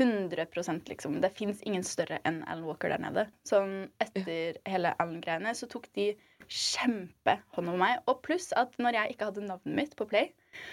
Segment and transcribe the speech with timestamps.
[0.00, 1.20] 100% liksom.
[1.20, 3.26] Det fins ingen større enn Alan Walker der nede.
[3.46, 6.10] Sånn etter hele Alan-greiene så tok de
[6.48, 8.00] kjempehånd om meg.
[8.10, 10.32] Og pluss at når jeg ikke hadde navnet mitt på Play,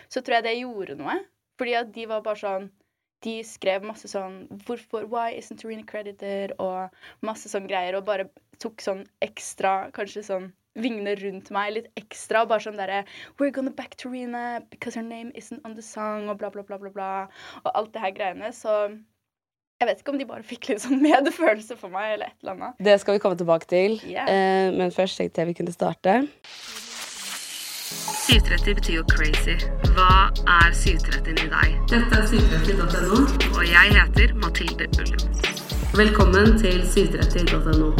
[0.10, 1.20] så tror jeg det gjorde noe.
[1.62, 2.72] Fordi at de var bare sånn
[3.22, 6.56] De skrev masse sånn Hvorfor Why isn't Torina credited?
[6.58, 6.90] Og
[7.22, 8.00] masse sånn greier.
[8.00, 10.48] Og bare tok sånn ekstra Kanskje sånn
[10.80, 12.48] vingene rundt meg litt ekstra.
[12.50, 13.04] Bare sånn derre
[13.38, 16.80] We're gonna back Torina because her name isn't on the song, og bla, bla, bla,
[16.82, 17.12] bla, bla.
[17.62, 18.52] Og alt det her greiene.
[18.56, 18.98] Så
[19.82, 22.54] jeg vet ikke om de bare fikk litt sånn medfølelse for meg, eller et eller
[22.54, 22.78] annet.
[22.86, 23.98] Det skal vi komme tilbake til.
[24.06, 24.30] Yeah.
[24.30, 26.22] Eh, men først tenkte jeg vi kunne starte.
[28.22, 29.58] 730 betyr jo crazy.
[29.96, 30.30] Hva
[30.60, 31.74] er 730 i deg?
[31.90, 33.26] Dette er 730.no,
[33.58, 35.26] og jeg heter Mathilde Ullum.
[35.98, 37.92] Velkommen til 730.no.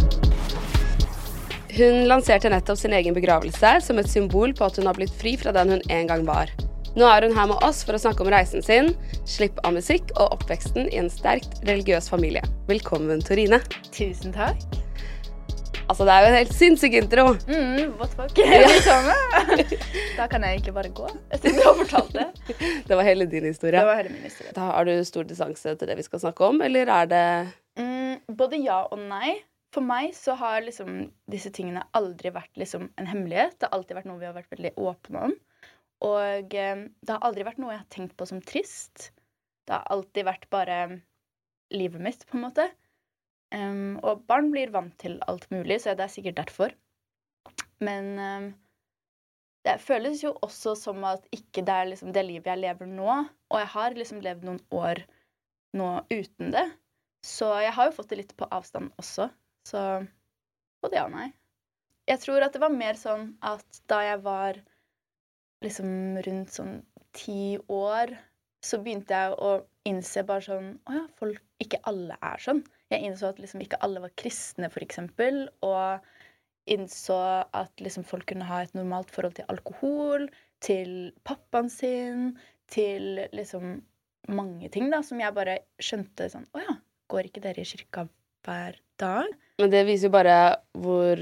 [1.72, 5.34] Hun lanserte nettopp sin egen begravelse som et symbol på at hun har blitt fri
[5.42, 6.54] fra den hun en gang var.
[6.92, 8.90] Nå er hun her med oss for å snakke om reisen sin,
[9.24, 12.42] slipp av musikk og oppveksten i en sterkt religiøs familie.
[12.68, 13.62] Velkommen, Torine.
[13.96, 14.60] Tusen takk.
[15.86, 17.24] Altså, det er jo en helt sinnssyk intro.
[17.48, 18.36] Mm, what fuck?
[18.44, 19.16] Ja.
[20.20, 21.08] da kan jeg egentlig bare gå,
[21.38, 22.28] siden du har fortalt det.
[22.90, 23.80] Det var hele din historie.
[23.80, 24.52] Det var hele min historie.
[24.56, 27.26] Da har du stor distanse til det vi skal snakke om, eller er det
[27.80, 29.38] Mm, både ja og nei.
[29.72, 33.56] For meg så har liksom disse tingene aldri vært liksom en hemmelighet.
[33.56, 35.36] Det har alltid vært noe vi har vært veldig åpne om.
[36.02, 39.12] Og eh, det har aldri vært noe jeg har tenkt på som trist.
[39.68, 40.78] Det har alltid vært bare
[41.72, 42.68] livet mitt, på en måte.
[43.52, 46.76] Um, og barn blir vant til alt mulig, så det er sikkert derfor.
[47.84, 48.46] Men um,
[49.68, 53.10] det føles jo også som at ikke det er liksom det livet jeg lever nå.
[53.52, 55.04] Og jeg har liksom levd noen år
[55.78, 56.66] nå uten det.
[57.26, 59.30] Så jeg har jo fått det litt på avstand også.
[59.68, 59.82] Så
[60.82, 61.30] både ja og nei.
[62.10, 64.58] Jeg tror at det var mer sånn at da jeg var
[65.66, 66.80] liksom rundt sånn
[67.18, 68.14] ti år,
[68.64, 69.52] så begynte jeg å
[69.90, 72.62] innse bare sånn Å ja, folk Ikke alle er sånn.
[72.92, 75.46] Jeg innså at liksom ikke alle var kristne, for eksempel.
[75.66, 76.02] Og
[76.72, 77.18] innså
[77.58, 80.28] at liksom folk kunne ha et normalt forhold til alkohol,
[80.62, 82.36] til pappaen sin,
[82.72, 83.80] til liksom
[84.30, 86.76] mange ting da, som jeg bare skjønte sånn Å ja,
[87.10, 88.06] går ikke dere i kirka
[88.46, 89.32] hver dag?
[89.62, 90.38] Men det viser jo bare
[90.78, 91.22] hvor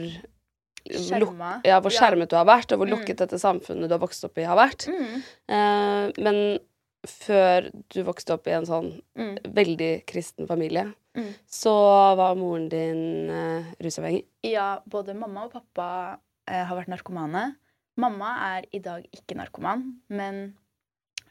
[1.65, 2.95] Ja, hvor skjermet du har vært, og hvor Mm.
[2.97, 4.87] lukket dette samfunnet du har vokst opp i, har vært.
[4.87, 5.23] Mm.
[5.49, 6.59] Eh, men
[7.07, 9.37] før du vokste opp i en sånn Mm.
[9.53, 11.33] veldig kristen familie, Mm.
[11.47, 14.25] så var moren din uh, rusavhengig.
[14.43, 17.55] Ja, både mamma og pappa uh, har vært narkomane.
[17.97, 20.55] Mamma er i dag ikke narkoman, men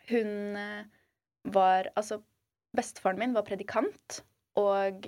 [0.09, 0.85] hun uh,
[1.45, 2.23] var Altså,
[2.77, 4.23] bestefaren min var predikant,
[4.57, 5.07] og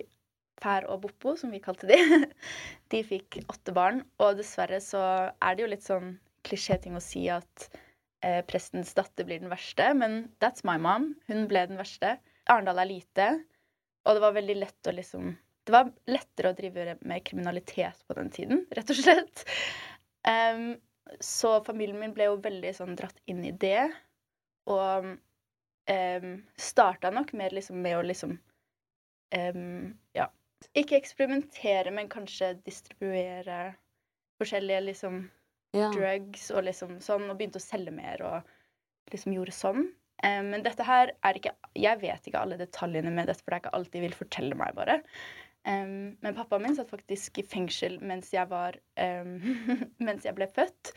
[0.60, 1.98] Fær og Boppo, som vi kalte de,
[2.92, 4.02] de fikk åtte barn.
[4.22, 6.14] Og dessverre så er det jo litt sånn
[6.46, 7.68] klisjéting å si at
[8.24, 11.14] eh, prestens datter blir den verste, men that's my mom.
[11.30, 12.16] Hun ble den verste.
[12.50, 13.30] Arendal er lite,
[14.06, 15.36] og det var veldig lett å liksom
[15.68, 19.42] Det var lettere å drive med kriminalitet på den tiden, rett og slett.
[20.26, 20.72] Um,
[21.20, 23.84] så familien min ble jo veldig sånn dratt inn i det,
[24.72, 28.34] og um, starta nok mer liksom med å liksom
[29.36, 30.30] um, Ja.
[30.76, 33.74] Ikke eksperimentere, men kanskje distribuere
[34.40, 35.22] forskjellige liksom
[35.72, 35.90] Ja.
[35.94, 38.48] drugs og liksom sånn, og begynte å selge mer og
[39.12, 39.84] liksom gjorde sånn.
[40.22, 43.56] Eh, men dette her er ikke Jeg vet ikke alle detaljene med dette, for det
[43.56, 45.02] er ikke alt de vil fortelle meg, bare.
[45.68, 49.34] Um, men pappaen min satt faktisk i fengsel mens jeg var um,
[50.06, 50.94] Mens jeg ble født.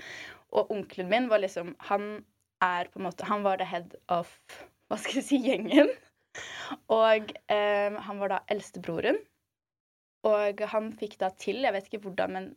[0.55, 2.23] Og onkelen min var liksom Han
[2.63, 4.31] er på en måte Han var the head of
[4.87, 5.91] Hva skal jeg si gjengen.
[6.87, 9.19] Og um, han var da eldstebroren.
[10.29, 12.49] Og han fikk da til Jeg vet ikke hvordan, men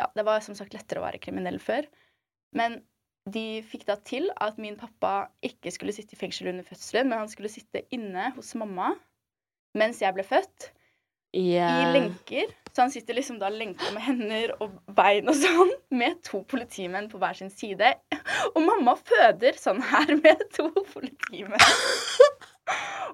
[0.00, 1.86] ja, det var som sagt lettere å være kriminell før.
[2.56, 2.80] Men
[3.30, 7.22] de fikk da til at min pappa ikke skulle sitte i fengsel under fødselen, men
[7.22, 8.94] han skulle sitte inne hos mamma
[9.74, 10.68] mens jeg ble født
[11.34, 11.58] i
[11.94, 12.52] lenker.
[12.74, 17.08] Så han sitter liksom da lenka med hender og bein og sånn, med to politimenn
[17.10, 17.92] på hver sin side.
[18.52, 21.58] Og mamma føder sånn her med to politimenn.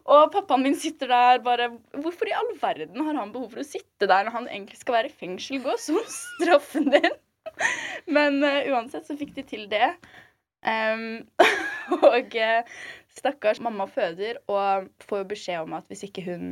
[0.08, 3.66] Og pappaen min sitter der bare Hvorfor i all verden har han behov for å
[3.66, 5.60] sitte der når han egentlig skal være i fengsel?
[5.64, 7.12] Gå som straffen din.
[8.16, 9.92] Men uh, uansett så fikk de til det.
[10.60, 11.24] Um,
[12.10, 12.68] og eh,
[13.16, 16.50] stakkars mamma føder og får jo beskjed om at hvis ikke hun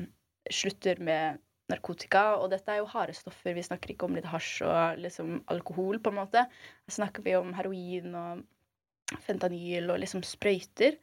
[0.48, 4.62] slutter med narkotika, og dette er jo harde stoffer, vi snakker ikke om litt hasj
[4.64, 6.46] og liksom alkohol, på en måte.
[6.88, 10.96] Her snakker vi om heroin og fentanyl og liksom sprøyter.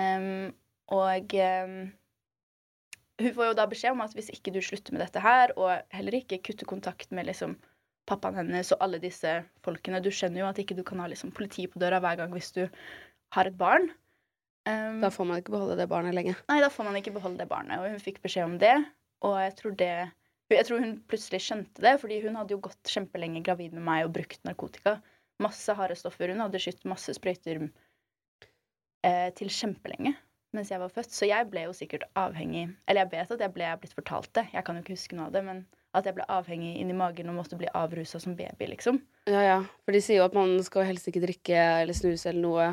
[0.00, 0.52] Em,
[0.92, 1.76] og um,
[3.22, 5.94] hun får jo da beskjed om at hvis ikke du slutter med dette her, og
[5.94, 7.56] heller ikke kutter kontakt med liksom
[8.08, 11.30] pappaen hennes og alle disse folkene Du skjønner jo at ikke du kan ha liksom
[11.34, 12.64] politi på døra hver gang hvis du
[13.36, 13.92] har et barn.
[14.68, 16.34] Um, Da får man ikke beholde det barnet lenge.
[16.50, 17.78] Nei, da får man ikke beholde det barnet.
[17.78, 18.74] Og hun fikk beskjed om det.
[19.26, 19.94] Og jeg tror det
[20.52, 24.02] Jeg tror hun plutselig skjønte det, fordi hun hadde jo gått kjempelenge gravid med meg
[24.04, 24.98] og brukt narkotika.
[25.40, 26.28] Masse harde stoffer.
[26.28, 27.62] Hun hadde skutt masse sprøyter
[29.06, 30.12] eh, til kjempelenge
[30.56, 31.12] mens jeg var født.
[31.14, 34.30] Så jeg ble jo sikkert avhengig Eller jeg vet at jeg ble jeg blitt fortalt
[34.36, 36.94] det, jeg kan jo ikke huske noe av det, men at jeg ble avhengig inni
[36.96, 39.02] magen og måtte bli avrusa som baby, liksom.
[39.28, 39.58] Ja, ja.
[39.84, 42.68] For de sier jo at man skal helst ikke drikke eller snuse eller noe,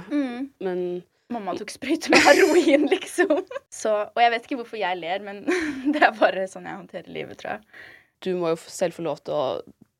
[0.64, 0.84] men
[1.30, 3.44] Mamma tok sprøyte med heroin, liksom.
[3.70, 5.44] Så, og jeg vet ikke hvorfor jeg ler, men
[5.94, 7.84] det er bare sånn jeg håndterer livet, tror jeg.
[8.26, 9.44] du må jo selv få lov til å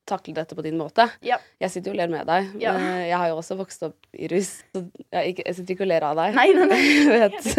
[0.10, 1.06] takle dette på din måte.
[1.26, 1.38] Ja.
[1.62, 2.50] Jeg sitter jo og ler med deg.
[2.62, 2.74] Ja.
[2.78, 5.86] men Jeg har jo også vokst opp i rus, så jeg, ikke, jeg sitter ikke
[5.86, 6.38] og ler av deg.
[6.40, 6.82] Nei, nei, nei.
[7.14, 7.50] Vet.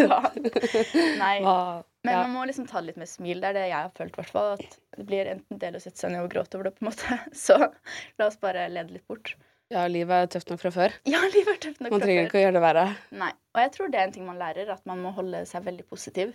[1.20, 1.36] Nei.
[1.44, 1.56] hva
[2.02, 2.22] Men ja.
[2.24, 3.42] man må liksom ta det litt med smil.
[3.42, 4.54] Det er det jeg har følt, i hvert fall.
[4.56, 6.90] At det blir enten del å sette seg ned og gråte over det, på en
[6.90, 7.18] måte.
[7.46, 9.34] Så la oss bare lede litt bort.
[9.70, 10.94] ja, livet er tøft nok fra før.
[11.08, 12.86] Ja, livet er tøft nok Man fra trenger ikke å gjøre det verre.
[13.20, 13.32] Nei.
[13.54, 15.84] Og jeg tror det er en ting man lærer, at man må holde seg veldig
[15.90, 16.32] positiv.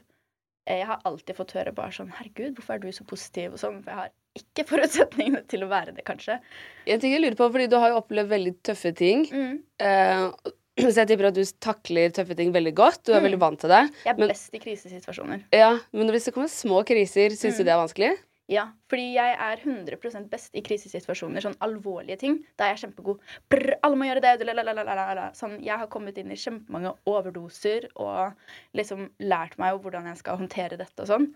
[0.68, 3.54] Eh, Jeg har alltid fått høre bare sånn Herregud, hvorfor er du så positiv?
[3.54, 3.84] Og sånn.
[3.84, 6.40] For jeg har ikke forutsetningene til å være det, kanskje.
[6.88, 9.26] En ting jeg lurer på, fordi du har jo opplevd veldig tøffe ting.
[9.32, 9.60] Mm.
[9.80, 10.30] Eh,
[10.92, 13.04] så jeg tipper at du takler tøffe ting veldig godt.
[13.06, 13.30] Du er Mm.
[13.30, 13.84] veldig vant til det.
[14.04, 15.44] Jeg er Men- best i krisesituasjoner.
[15.54, 17.66] Ja, Men hvis det kommer små kriser, syns du Mm.
[17.66, 18.14] det er vanskelig?
[18.52, 21.42] Ja, fordi jeg er 100 best i krisesituasjoner.
[21.42, 22.36] Sånn alvorlige ting.
[22.60, 23.24] Da er jeg kjempegod.
[23.50, 25.30] Brr, alle må gjøre det.
[25.40, 28.38] Sånn, jeg har kommet inn i kjempemange overdoser og
[28.78, 31.28] liksom lært meg hvordan jeg skal håndtere dette og sånn.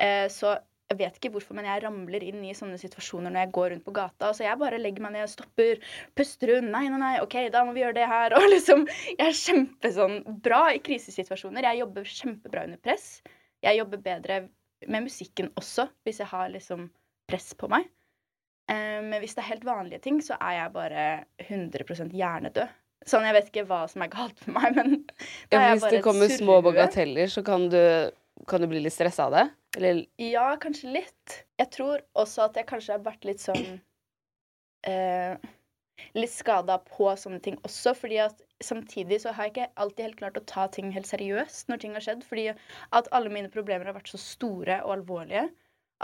[0.00, 0.56] Eh, så
[0.86, 3.84] jeg vet ikke hvorfor, men jeg ramler inn i sånne situasjoner når jeg går rundt
[3.84, 4.32] på gata.
[4.32, 5.80] Så jeg bare legger meg ned, stopper,
[6.16, 6.70] puster rundt.
[6.72, 8.36] Nei, nei, nei, OK, da må vi gjøre det her.
[8.38, 11.68] Og liksom Jeg er kjempesånn bra i krisesituasjoner.
[11.68, 13.18] Jeg jobber kjempebra under press.
[13.66, 14.46] Jeg jobber bedre
[14.88, 16.88] med musikken også, hvis jeg har liksom
[17.30, 17.88] press på meg.
[18.70, 21.06] Eh, men hvis det er helt vanlige ting, så er jeg bare
[21.46, 22.74] 100% hjernedød.
[23.06, 24.94] Sånn, Jeg vet ikke hva som er galt med meg, men
[25.52, 27.78] da Ja, hvis det kommer kommer små bagateller, så kan du,
[28.50, 29.44] kan du bli litt stressa av det?
[29.76, 31.36] Eller Ja, kanskje litt.
[31.60, 33.78] Jeg tror også at jeg kanskje har vært litt sånn
[34.88, 35.36] eh,
[36.16, 40.18] Litt skada på sånne ting også, fordi at samtidig så har jeg ikke alltid helt
[40.20, 42.48] klart å ta ting helt seriøst når ting har skjedd, fordi
[42.96, 45.48] at alle mine problemer har vært så store og alvorlige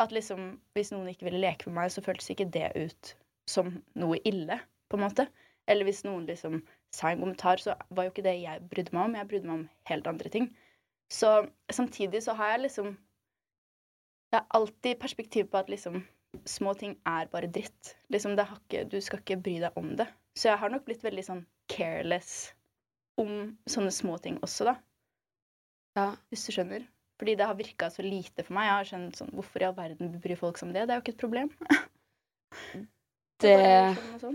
[0.00, 3.14] at liksom hvis noen ikke ville leke med meg, så føltes ikke det ut
[3.50, 5.26] som noe ille, på en måte.
[5.68, 6.60] Eller hvis noen liksom
[6.94, 9.16] sa en kommentar, så var jo ikke det jeg brydde meg om.
[9.18, 10.48] Jeg brydde meg om helt andre ting.
[11.12, 11.30] Så
[11.72, 12.94] samtidig så har jeg liksom
[14.32, 15.98] Det er alltid perspektiv på at liksom
[16.48, 17.96] små ting er bare dritt.
[18.08, 20.06] Liksom det har ikke, Du skal ikke bry deg om det.
[20.34, 22.52] Så jeg har nok blitt veldig sånn careless
[23.20, 24.76] om sånne små ting også, da.
[25.98, 26.08] Ja.
[26.32, 26.86] Hvis du skjønner.
[27.20, 28.66] Fordi det har virka så lite for meg.
[28.66, 30.88] Jeg har skjønt sånn, Hvorfor i all verden bryr folk seg om det?
[30.88, 31.52] Det er jo ikke et problem.
[33.42, 33.54] Det
[33.98, 34.34] sånn sånn.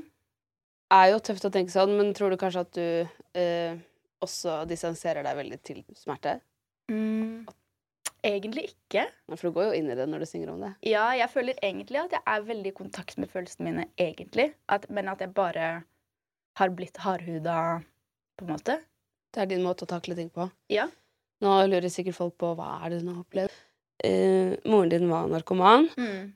[0.91, 3.77] er jo tøft å tenke sånn, men tror du kanskje at du eh,
[4.25, 6.33] også distanserer deg veldig til smerte?
[6.91, 7.45] Mm,
[8.27, 9.05] egentlig ikke.
[9.31, 10.73] For du går jo inn i det når du synger om det.
[10.89, 14.49] Ja, jeg føler egentlig at jeg er veldig i kontakt med følelsene mine, egentlig.
[14.67, 15.69] At, men at jeg bare
[16.57, 17.57] har blitt hardhuda,
[18.37, 18.79] på en måte.
[19.33, 20.47] Det er din måte å takle ting på.
[20.73, 20.87] Ja.
[21.43, 23.55] Nå lurer sikkert folk på hva er det du har opplevd.
[24.05, 25.87] Eh, moren din var narkoman.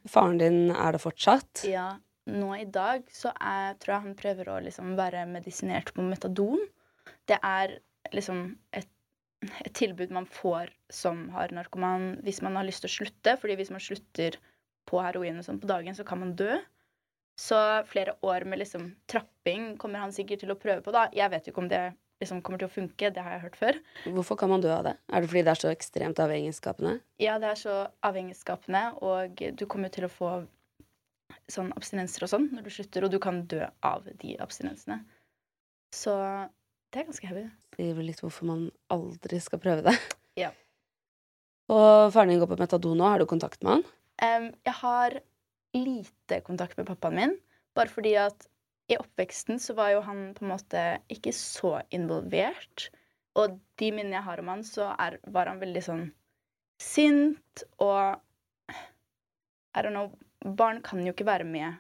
[0.10, 1.64] Faren din er det fortsatt.
[1.70, 1.94] Ja,
[2.30, 6.62] nå i dag så er, tror jeg han prøver å liksom være medisinert på metadon.
[7.30, 7.78] Det er
[8.14, 8.44] liksom
[8.78, 8.90] et,
[9.62, 13.38] et tilbud man får som har narkoman hvis man har lyst til å slutte.
[13.42, 14.38] Fordi hvis man slutter
[14.90, 16.58] på heroin og sånn på dagen, så kan man dø.
[17.42, 17.58] Så
[17.90, 21.08] flere år med liksom trapping kommer han sikkert til å prøve på, da.
[21.16, 21.82] Jeg vet jo ikke om det
[22.22, 23.78] liksom kommer til å funke, det har jeg hørt før.
[24.14, 24.94] Hvorfor kan man dø av det?
[25.10, 27.00] Er det fordi det er så ekstremt avhengighetsskapende?
[27.24, 30.34] Ja, det er så avhengighetsskapende, og du kommer til å få
[31.52, 35.00] sånn abstinenser og sånn når du slutter, og du kan dø av de abstinensene.
[35.96, 36.14] Så
[36.94, 37.48] det er ganske heavy.
[37.74, 39.98] Det sier vel litt hvorfor man aldri skal prøve det.
[40.40, 40.54] Ja.
[41.72, 43.08] Og faren din går på metadon nå.
[43.08, 43.84] Har du kontakt med han?
[44.22, 45.18] Um, jeg har
[45.76, 47.36] lite kontakt med pappaen min,
[47.78, 48.48] bare fordi at
[48.92, 50.82] i oppveksten så var jo han på en måte
[51.14, 52.90] ikke så involvert.
[53.40, 56.04] Og de minnene jeg har om han, så er, var han veldig sånn
[56.82, 58.20] sint og
[59.72, 60.12] I don't know
[60.58, 61.78] Barn kan jo ikke være med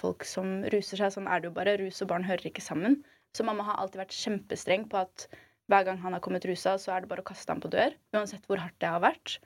[0.00, 1.12] folk som ruser seg.
[1.14, 1.76] Sånn er det jo bare.
[1.78, 2.96] Rus og barn hører ikke sammen.
[3.36, 5.28] Så mamma har alltid vært kjempestreng på at
[5.70, 7.94] hver gang han har kommet rusa, så er det bare å kaste ham på dør.
[8.16, 9.36] Uansett hvor hardt det har vært.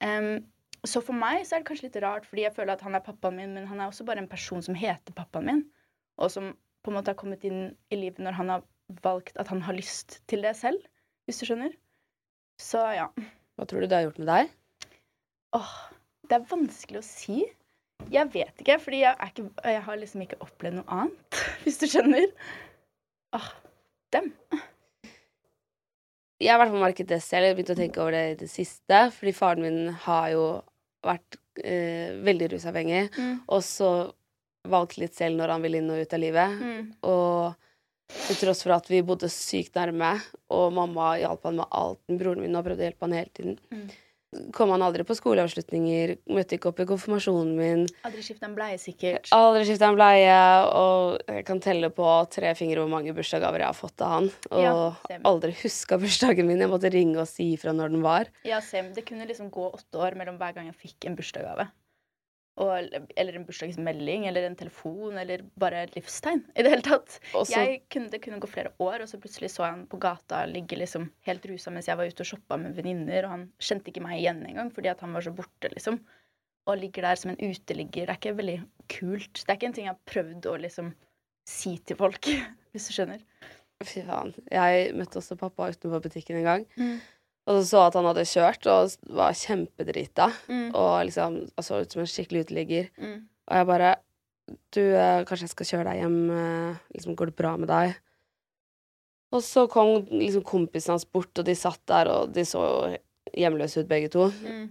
[0.00, 0.46] Em,
[0.88, 3.04] så for meg så er det kanskje litt rart, fordi jeg føler at han er
[3.04, 5.62] pappaen min, men han er også bare en person som heter pappaen min,
[6.18, 6.52] og som
[6.84, 8.64] på en måte har kommet inn i livet når han har
[9.04, 10.80] valgt at han har lyst til det selv,
[11.28, 11.74] hvis du skjønner.
[12.62, 13.08] Så ja.
[13.58, 14.52] Hva tror du det har gjort med deg?
[15.58, 15.74] Åh,
[16.28, 17.42] det er vanskelig å si.
[18.12, 21.80] Jeg vet ikke, fordi jeg, er ikke, jeg har liksom ikke opplevd noe annet, hvis
[21.82, 22.28] du skjønner.
[23.36, 23.52] Åh,
[24.14, 24.32] dem.
[26.38, 27.44] Jeg har i hvert fall merket det selv.
[27.44, 29.00] Jeg har begynt å tenke over det i det siste.
[29.16, 30.44] Fordi faren min har jo
[31.04, 33.40] vært eh, veldig rusavhengig, Mm.
[33.48, 34.12] og så
[34.68, 36.58] valgt litt selv når han ville inn og ut av livet.
[36.60, 36.92] Mm.
[37.02, 37.54] Og
[38.26, 42.40] til tross for at vi bodde sykt nærme, og mamma hjalp han med alt, broren
[42.42, 43.88] min har prøvd å hjelpe han hele tiden, Mm.
[44.52, 47.84] Kom han aldri på skoleavslutninger, møtte ikke opp i konfirmasjonen min.
[48.06, 49.30] Aldri skifta en bleie, sikkert.
[49.34, 50.36] Aldri skifta en bleie,
[50.76, 54.30] og jeg kan telle på tre fingre hvor mange bursdagsgaver jeg har fått av han.
[54.52, 56.60] Og Ja, aldri huska bursdagen min.
[56.60, 58.28] Jeg måtte ringe og si ifra når den var.
[58.48, 58.92] Ja, same.
[58.96, 61.70] Det kunne liksom gå åtte år mellom hver gang jeg fikk en bursdagsgave.
[62.58, 66.40] Og, eller en bursdagsmelding, eller en telefon, eller bare et livstegn.
[66.58, 67.18] I det hele tatt.
[67.38, 67.60] Også,
[67.92, 70.78] kunne, det kunne gå flere år, og så plutselig så jeg han på gata ligge
[70.80, 74.02] liksom helt rusa mens jeg var ute og shoppa med venninner, og han kjente ikke
[74.02, 76.00] meg igjen engang fordi at han var så borte, liksom.
[76.68, 78.08] Og ligger der som en uteligger.
[78.08, 78.58] Det er ikke veldig
[78.92, 79.38] kult.
[79.38, 80.90] Det er ikke en ting jeg har prøvd å liksom
[81.48, 82.26] si til folk,
[82.74, 83.22] hvis du skjønner.
[83.86, 84.34] Fy faen.
[84.50, 86.66] Jeg møtte også pappa utenfor butikken en gang.
[86.74, 86.98] Mm.
[87.48, 90.26] Og så så at han hadde kjørt og var kjempedrita.
[90.52, 90.66] Mm.
[90.76, 92.90] Og liksom så ut som en skikkelig uteligger.
[93.00, 93.22] Mm.
[93.48, 93.94] Og jeg bare
[94.72, 96.30] Du, eh, kanskje jeg skal kjøre deg hjem?
[96.32, 97.96] eh, Liksom, går det bra med deg?
[99.36, 102.96] Og så kom liksom kompisen hans bort, og de satt der, og de så
[103.36, 104.30] hjemløse ut begge to.
[104.40, 104.70] Mm.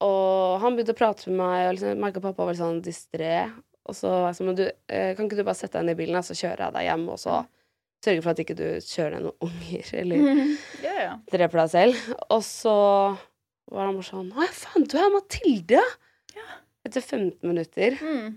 [0.00, 3.52] Og han begynte å prate med meg, og liksom, merka pappa var litt sånn distré.
[3.84, 5.92] Og så var jeg sånn, men du, eh, kan ikke du bare sette deg inn
[5.92, 7.42] i bilen, og så kjører jeg deg hjem, og så
[8.04, 10.54] sørge for at ikke du kjører deg noen unger, eller mm.
[10.84, 11.18] yeah, yeah.
[11.32, 12.08] dreper deg selv.
[12.30, 12.74] Og så
[13.72, 15.82] var han bare sånn Å ja, faen, du er Mathilde!
[16.36, 16.48] Ja.
[16.84, 17.96] Etter 15 minutter.
[18.04, 18.34] Mm.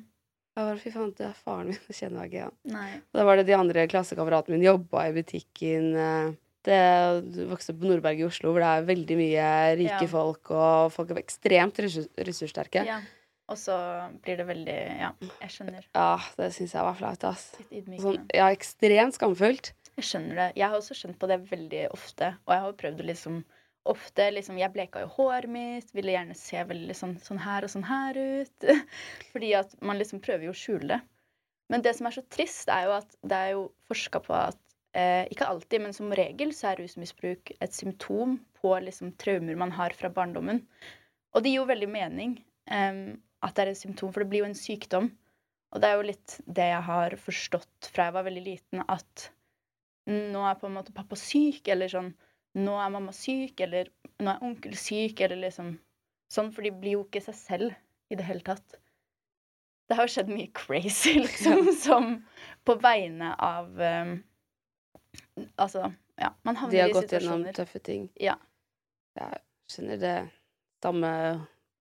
[0.58, 1.80] Jeg bare, Fy faen, du er faren min.
[1.92, 2.54] Jeg kjenner ikke igjen.
[2.74, 2.90] Nei.
[3.12, 5.92] Og da var det de andre klassekameratene mine jobba i butikken.
[6.02, 6.32] eh,
[6.68, 6.80] Det
[7.36, 9.50] du vokste på Nordberg i Oslo, hvor det er veldig mye
[9.84, 10.10] rike Ja.
[10.12, 12.82] folk, og folk er ekstremt ressurssterke.
[12.88, 13.00] Ja, Ja.
[13.48, 13.76] Og så
[14.26, 15.12] blir det veldig Ja,
[15.44, 15.86] jeg skjønner.
[15.96, 17.46] Ja, det syns jeg var flaut, ass.
[17.72, 19.72] Sånn, ja, ekstremt skamfullt.
[19.98, 20.48] Jeg skjønner det.
[20.60, 22.34] Jeg har også skjønt på det veldig ofte.
[22.46, 23.46] Og jeg har jo prøvd å liksom
[23.88, 27.72] Ofte liksom Jeg bleka jo håret mitt, ville gjerne se veldig sånn, sånn her og
[27.72, 28.66] sånn her ut.
[29.32, 30.98] Fordi at man liksom prøver jo å skjule det.
[31.72, 34.60] Men det som er så trist, er jo at det er jo forska på at
[34.92, 39.72] eh, Ikke alltid, men som regel så er rusmisbruk et symptom på liksom traumer man
[39.76, 40.66] har fra barndommen.
[41.36, 42.38] Og det gir jo veldig mening
[42.72, 45.10] em, at det er et symptom, for det blir jo en sykdom.
[45.76, 49.28] Og det er jo litt det jeg har forstått fra jeg var veldig liten, at
[50.08, 52.14] nå er på en måte pappa syk, eller sånn
[52.58, 53.92] Nå er mamma syk, eller
[54.24, 55.76] nå er onkel syk, eller liksom
[56.34, 56.48] sånn.
[56.56, 57.76] For de blir jo ikke seg selv
[58.10, 58.80] i det hele tatt.
[59.86, 62.08] Det har jo skjedd mye crazy, liksom, som
[62.66, 64.16] på vegne av um,
[65.58, 66.32] Altså, ja.
[66.48, 68.08] Man De havner har gått gjennom tøffe ting.
[68.22, 68.40] Ja.
[69.20, 70.18] Jeg skjønner det
[70.82, 71.12] samme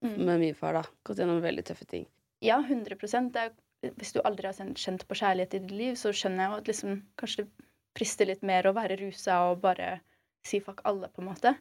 [0.05, 0.17] Mm.
[0.27, 0.83] med min far, da.
[1.05, 2.07] Gått gjennom veldig tøffe ting.
[2.45, 3.55] Ja, 100 det er,
[3.97, 6.67] Hvis du aldri har kjent- på kjærlighet i ditt liv, så skjønner jeg jo at
[6.67, 10.01] liksom, kanskje det frister litt mer å være rusa og bare
[10.45, 11.57] si fuck alle, på en måte.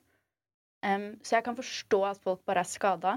[0.83, 3.13] Um, så jeg kan forstå at folk bare er skada,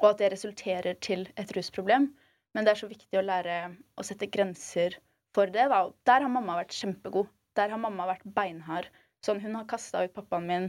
[0.00, 2.14] og at det resulterer til et rusproblem.
[2.54, 4.96] Men det er så viktig å lære å sette grenser
[5.36, 5.68] for det.
[5.70, 5.82] Da.
[6.08, 7.28] Der har mamma vært kjempegod.
[7.58, 8.88] Der har mamma vært beinhard.
[9.24, 10.68] Sånn, hun har kasta ut pappaen min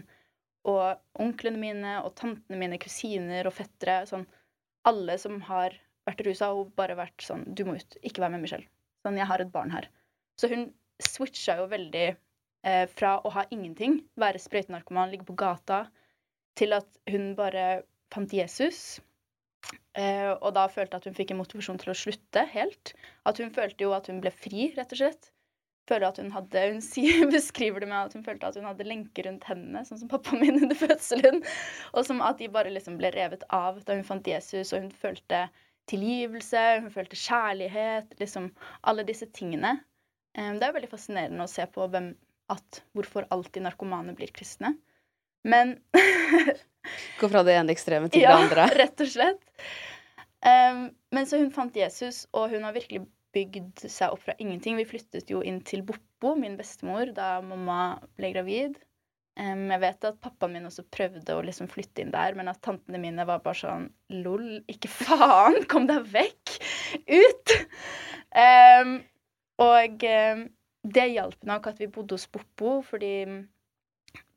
[0.68, 4.02] og onklene mine og tantene mine, kusiner og fettere.
[4.10, 4.26] Sånn,
[4.90, 5.76] alle som har
[6.08, 8.00] vært rusa, har bare vært sånn Du må ut.
[8.04, 8.68] Ikke vær med Michelle.
[9.06, 9.90] Sånn, jeg har et barn her.
[10.40, 15.86] Så hun switcha jo veldig eh, fra å ha ingenting, være sprøytenarkoman, ligge på gata,
[16.60, 19.00] til at hun bare fant Jesus.
[19.96, 22.94] Eh, og da følte at hun fikk en motivasjon til å slutte helt.
[23.28, 25.32] At hun følte jo at hun ble fri, rett og slett.
[25.90, 28.88] Føler at Hun hadde, hun sier, beskriver det med at hun følte at hun hadde
[28.88, 31.42] lenker rundt hendene, sånn som pappaen min under fødselen.
[31.96, 34.94] Og som at de bare liksom ble revet av da hun fant Jesus, og hun
[34.94, 35.48] følte
[35.90, 38.52] tilgivelse, hun følte kjærlighet, liksom
[38.88, 39.80] alle disse tingene.
[40.38, 42.14] Eh, det er veldig fascinerende å se på hvem,
[42.50, 44.76] at hvorfor alltid narkomane blir kristne.
[45.48, 45.78] Men
[47.20, 48.66] Gå fra det ene ekstreme til ja, det andre.
[48.66, 49.64] Ja, rett og slett.
[50.40, 53.04] Um, men så hun fant Jesus, og hun har virkelig
[53.36, 54.78] bygd seg opp fra ingenting.
[54.80, 58.80] Vi flyttet jo inn til Boppo, min bestemor, da mamma ble gravid.
[59.40, 62.60] Um, jeg vet at pappaen min også prøvde å liksom flytte inn der, men at
[62.66, 63.86] tantene mine var bare sånn
[64.26, 65.62] Lol, ikke faen!
[65.72, 66.58] Kom deg vekk!
[67.08, 67.54] Ut!
[68.36, 68.98] Um,
[69.64, 70.44] og um,
[70.84, 73.14] det hjalp nok at vi bodde hos Boppo, fordi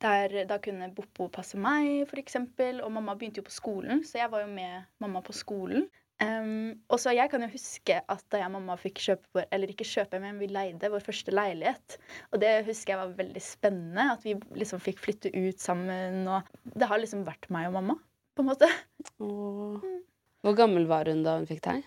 [0.03, 2.39] der, da kunne Boppo passe meg, f.eks.
[2.85, 5.89] Og mamma begynte jo på skolen, så jeg var jo med mamma på skolen.
[6.23, 9.47] Um, og så Jeg kan jo huske at da jeg og mamma fikk kjøpe vår,
[9.55, 11.97] eller ikke kjøpe, men vi leide vår første leilighet.
[12.31, 14.07] Og det husker jeg var veldig spennende.
[14.15, 16.23] At vi liksom fikk flytte ut sammen.
[16.31, 17.99] Og det har liksom vært meg og mamma,
[18.37, 18.71] på en måte.
[19.25, 19.89] Åh.
[20.43, 21.83] Hvor gammel var hun da hun fikk deg?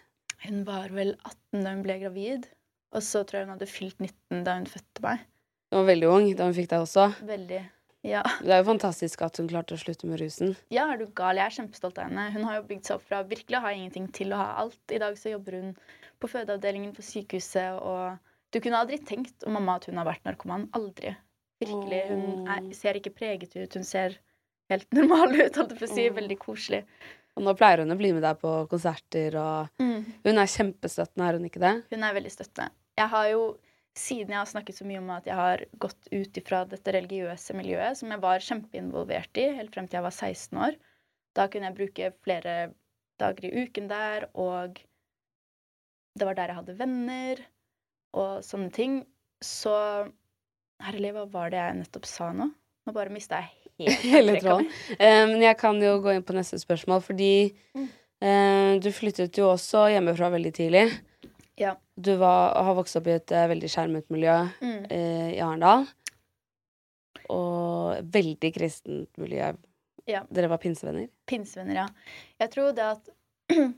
[0.46, 2.50] Hun var vel 18 da hun ble gravid.
[2.96, 5.24] Og så tror jeg hun hadde fylt 19 da hun fødte meg.
[5.72, 7.10] Hun var veldig ung da hun fikk deg også.
[7.28, 7.64] Veldig.
[8.06, 8.22] Ja.
[8.38, 10.54] Det er jo fantastisk at hun klarte å slutte med rusen.
[10.74, 11.40] Ja, er du gal?
[11.40, 12.28] Jeg er kjempestolt av henne.
[12.36, 14.82] Hun har jo bygd seg opp fra virkelig å ha ingenting til å ha alt.
[14.94, 15.74] I dag så jobber hun
[16.22, 20.24] på fødeavdelingen på sykehuset, og du kunne aldri tenkt om mamma at hun har vært
[20.28, 20.70] narkoman.
[20.78, 21.16] Aldri.
[21.64, 22.04] Virkelig.
[22.12, 23.74] Hun er, ser ikke preget ut.
[23.74, 24.20] Hun ser
[24.72, 26.08] helt normal ut, holdt jeg på å si.
[26.22, 26.86] Veldig koselig.
[27.36, 31.40] Og nå pleier hun å bli med deg på konserter, og hun er kjempestøttende, er
[31.40, 31.74] hun ikke det?
[31.92, 32.72] Hun er veldig støttende.
[32.96, 33.42] Jeg har jo
[33.96, 37.56] siden jeg har snakket så mye om at jeg har gått ut ifra dette religiøse
[37.56, 40.78] miljøet, som jeg var kjempeinvolvert i helt frem til jeg var 16 år,
[41.36, 42.56] da kunne jeg bruke flere
[43.20, 44.80] dager i uken der, og
[46.16, 47.42] det var der jeg hadde venner
[48.16, 49.02] og sånne ting.
[49.44, 49.74] Så
[50.84, 52.50] herlig, hva var det jeg nettopp sa nå?
[52.86, 54.70] Nå bare mista jeg helt Hele tråden.
[55.00, 57.32] Men um, jeg kan jo gå inn på neste spørsmål, fordi
[57.76, 57.90] Mm.
[58.24, 60.86] eh, du flyttet jo også hjemmefra veldig tidlig.
[61.58, 61.76] Ja.
[61.96, 64.86] Du var, har vokst opp i et eh, veldig skjermet miljø Mm.
[64.92, 65.86] eh, i Arendal.
[67.32, 69.54] Og veldig kristent miljø.
[70.06, 70.22] Ja.
[70.30, 71.08] Dere var pinsevenner.
[71.30, 71.88] Pinsevenner, ja.
[72.44, 73.10] Jeg tror det at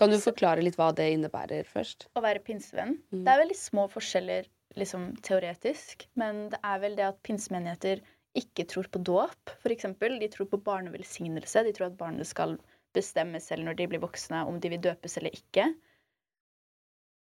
[0.00, 2.08] Kan du forklare litt hva det innebærer først?
[2.16, 3.24] å være pinsevenn Mm.
[3.26, 8.00] Det er veldig små forskjeller liksom teoretisk, men det er vel det at pinsemenigheter
[8.38, 9.86] ikke tror på dåp, f.eks.
[9.98, 11.64] De tror på barnevelsignelse.
[11.66, 12.56] De tror at barnet skal
[12.94, 15.66] bestemme selv når de blir voksne, om de vil døpes eller ikke.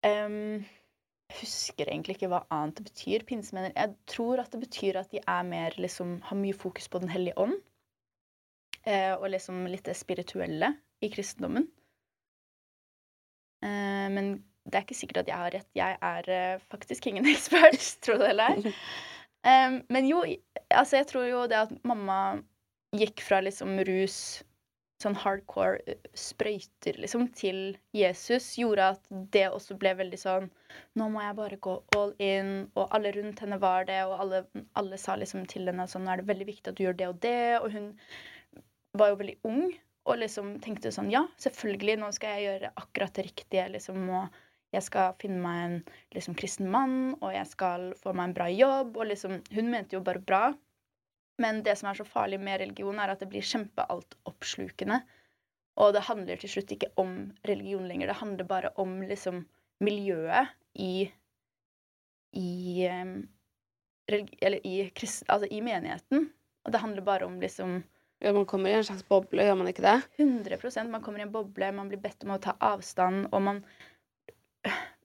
[0.05, 0.65] Em,
[1.39, 3.25] husker egentlig ikke hva annet det betyr.
[3.27, 7.01] Pinsemenner Jeg tror at det betyr at de er mer liksom Har mye fokus på
[7.03, 7.57] Den hellige ånd.
[8.87, 10.71] Eh, og liksom litt det spirituelle
[11.03, 11.67] i kristendommen.
[13.65, 14.37] Eh, men
[14.69, 15.69] det er ikke sikkert at jeg har rett.
[15.77, 18.75] Jeg er eh, faktisk ingen ekspert, tro det eller ei.
[19.89, 20.23] Men jo,
[20.67, 22.39] altså jeg tror jo det at mamma
[22.95, 24.41] gikk fra liksom rus,
[24.99, 30.49] sånn hardcore sprøyter, liksom, til Jesus, gjorde at det også ble veldig sånn
[30.99, 34.43] Nå må jeg bare gå all in, og alle rundt henne var det, og alle,
[34.79, 37.07] alle sa liksom til henne sånn Nå er det veldig viktig at du gjør det
[37.09, 37.87] og det, og hun
[38.99, 39.63] var jo veldig ung
[40.09, 44.39] og liksom tenkte sånn Ja, selvfølgelig, nå skal jeg gjøre akkurat det riktige, liksom, og
[44.75, 45.77] jeg skal finne meg en
[46.15, 49.97] liksom, kristen mann, og jeg skal få meg en bra jobb, og liksom Hun mente
[49.97, 50.43] jo bare bra.
[51.39, 54.99] Men det som er så farlig med religion, er at det blir kjempealtoppslukende.
[55.79, 59.45] Og det handler til slutt ikke om religion lenger, det handler bare om liksom
[59.83, 61.09] miljøet i
[62.35, 62.85] i
[64.09, 66.29] Eller i, krist, altså, i menigheten.
[66.65, 67.83] Og det handler bare om liksom
[68.19, 70.01] Ja, man kommer i en slags boble, gjør man ikke det?
[70.19, 73.61] 100% Man kommer i en boble, man blir bedt om å ta avstand, og man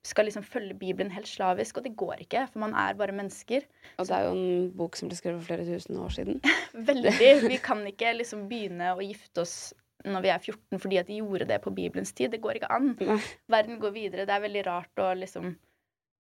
[0.05, 3.64] skal liksom følge Bibelen helt slavisk, og det går ikke, for man er bare mennesker.
[3.99, 6.43] Og det er jo en bok som ble skrevet for flere tusen år siden.
[6.90, 7.14] Veldig.
[7.49, 9.57] Vi kan ikke liksom begynne å gifte oss
[10.05, 12.35] når vi er 14 fordi at de gjorde det på Bibelens tid.
[12.35, 12.93] Det går ikke an.
[13.01, 13.17] Nei.
[13.49, 14.27] Verden går videre.
[14.29, 15.55] Det er veldig rart å liksom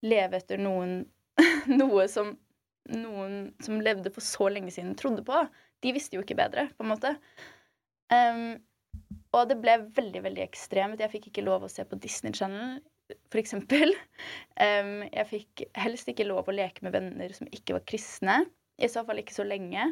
[0.09, 1.03] leve etter noen
[1.81, 2.33] noe som
[2.89, 5.43] noen som levde for så lenge siden, trodde på.
[5.83, 7.11] De visste jo ikke bedre, på en måte.
[8.09, 8.57] Um,
[9.37, 11.01] og det ble veldig, veldig ekstremt.
[11.03, 12.79] Jeg fikk ikke lov å se på Disney Channel,
[13.31, 13.93] for eksempel.
[14.59, 18.41] Um, jeg fikk helst ikke lov å leke med venner som ikke var kristne.
[18.79, 19.85] I så fall ikke så lenge.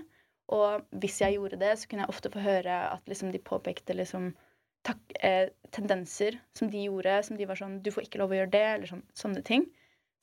[0.54, 3.98] Og hvis jeg gjorde det, så kunne jeg ofte få høre at liksom, de påpekte
[3.98, 4.32] liksom,
[4.88, 8.40] tak eh, tendenser som de gjorde, som de var sånn 'Du får ikke lov å
[8.40, 9.68] gjøre det', eller sånn, sånne ting.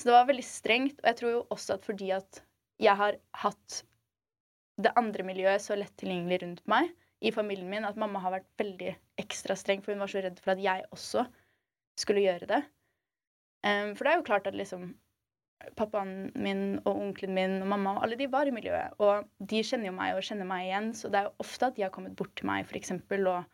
[0.00, 0.96] Så det var veldig strengt.
[1.02, 2.40] Og jeg tror jo også at fordi at
[2.82, 3.82] jeg har hatt
[4.82, 6.90] det andre miljøet så lett tilgjengelig rundt meg
[7.24, 10.40] i familien min at mamma har vært veldig ekstra streng, for hun var så redd
[10.42, 11.24] for at jeg også
[12.00, 12.62] skulle gjøre det.
[13.64, 14.92] Em, for det er jo klart at liksom
[15.78, 18.96] pappaen min og onkelen min og mamma og alle de var i miljøet.
[19.02, 21.78] Og de kjenner jo meg og kjenner meg igjen, så det er jo ofte at
[21.78, 23.44] de har kommet bort til meg, eksempel, og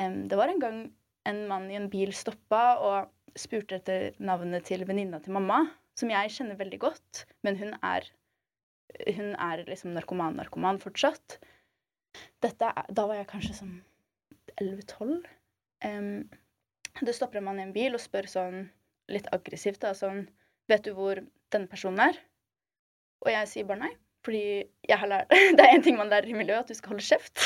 [0.00, 0.80] um, det var en gang
[1.28, 5.66] en mann i en bil stoppa og spurte etter navnet til venninna til mamma,
[5.98, 8.08] som jeg kjenner veldig godt, men hun er
[9.06, 11.38] hun er liksom narkoman-narkoman fortsatt.
[12.42, 13.76] Dette da var jeg kanskje sånn
[14.56, 15.20] 11-12.
[15.86, 16.26] Um,
[17.06, 18.64] det stopper en mann i en bil og spør sånn
[19.12, 20.26] litt aggressivt da, sånn
[20.70, 21.18] Vet du hvor
[21.50, 22.18] denne personen er?
[23.24, 23.90] Og jeg sier bare nei.
[24.24, 24.42] Fordi
[25.56, 27.40] det er én ting man lærer i miljøet, at du skal holde kjeft.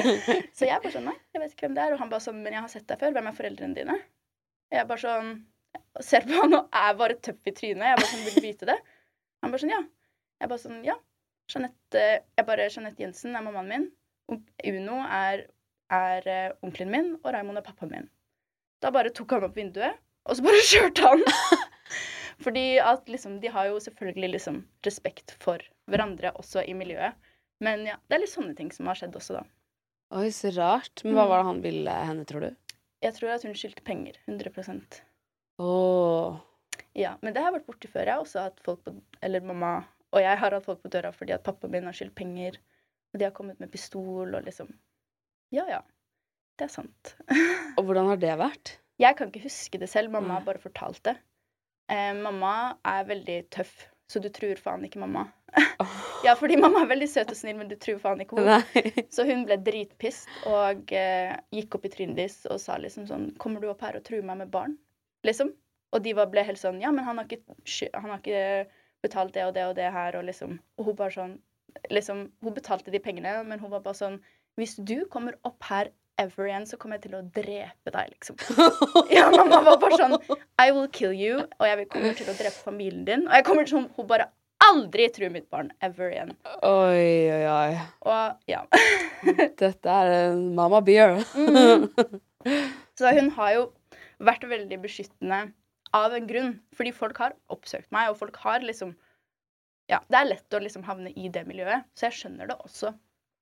[0.56, 1.94] så jeg bare sånn Nei, jeg vet ikke hvem det er.
[1.96, 3.14] Og han bare sånn Men jeg har sett deg før.
[3.16, 3.98] Hvem er foreldrene dine?
[4.74, 5.36] Jeg bare sånn
[6.04, 7.86] Ser på han og er bare tøff i trynet.
[7.90, 8.78] Jeg bare sånn Vil vite det?
[9.42, 9.82] Han bare sånn Ja.
[10.38, 10.98] Jeg bare sånn Ja.
[11.48, 12.04] Jeanette
[12.36, 13.88] Jeg bare Jeanette Jensen er mammaen min.
[14.68, 15.46] Uno er,
[15.88, 18.08] er eh, onkelen min, og Raymond er pappaen min.
[18.84, 21.22] Da bare tok han opp vinduet, og så bare kjørte han.
[22.38, 27.14] Fordi at liksom De har jo selvfølgelig liksom respekt for hverandre også i miljøet.
[27.60, 29.44] Men ja, det er litt sånne ting som har skjedd også, da.
[30.18, 31.02] Oi, så rart.
[31.04, 31.28] Men hva Mm.
[31.32, 32.50] var det han ville henne, tror du?
[33.02, 34.14] Jeg tror at hun skyldte penger.
[34.28, 35.00] 100%
[35.58, 36.38] Åh.
[36.94, 38.06] Ja, men det har jeg vært borti før.
[38.06, 41.10] Jeg har også hatt folk på Eller mamma og jeg har hatt folk på døra
[41.12, 42.56] fordi at pappaen min har skyldt penger.
[43.12, 44.70] Og de har kommet med pistol og liksom
[45.52, 45.80] Ja, ja.
[46.58, 47.14] Det er sant.
[47.78, 48.78] Og hvordan har det vært?
[48.98, 50.10] Jeg kan ikke huske det selv.
[50.14, 51.14] Mamma har bare fortalt det.
[51.88, 55.28] Eh, mamma er veldig tøff, så du tror faen ikke mamma.
[56.26, 59.04] ja, fordi mamma er veldig søt og snill, men du tror faen ikke henne.
[59.14, 63.30] Så hun ble dritpissed og eh, gikk opp i trynet deres og sa liksom sånn
[63.40, 64.76] Kommer du opp her og truer meg med barn?
[65.26, 65.54] Liksom.
[65.94, 68.68] Og de ble helt sånn Ja, men han har, ikke, han har ikke
[69.04, 71.38] betalt det og det og det her, og liksom Og hun bare sånn
[71.92, 74.18] Liksom, hun betalte de pengene, men hun var bare sånn
[74.60, 78.38] Hvis du kommer opp her ever igjen, så kommer jeg til å drepe deg, liksom.
[79.14, 80.16] Ja, mamma var bare sånn
[80.60, 83.24] I will kill you, og jeg kommer til å drepe familien din.
[83.28, 84.28] Og jeg kommer til sånn Hun bare
[84.68, 86.34] aldri true mitt barn ever igjen.
[86.66, 87.78] Oi, oi, oi.
[88.10, 88.64] Og ja.
[89.62, 91.20] Dette er en mamma beer.
[91.38, 91.88] Mm.
[92.98, 93.64] Så hun har jo
[94.24, 95.44] vært veldig beskyttende
[95.96, 96.56] av en grunn.
[96.76, 98.96] Fordi folk har oppsøkt meg, og folk har liksom
[99.88, 102.92] Ja, det er lett å liksom havne i det miljøet, så jeg skjønner det også.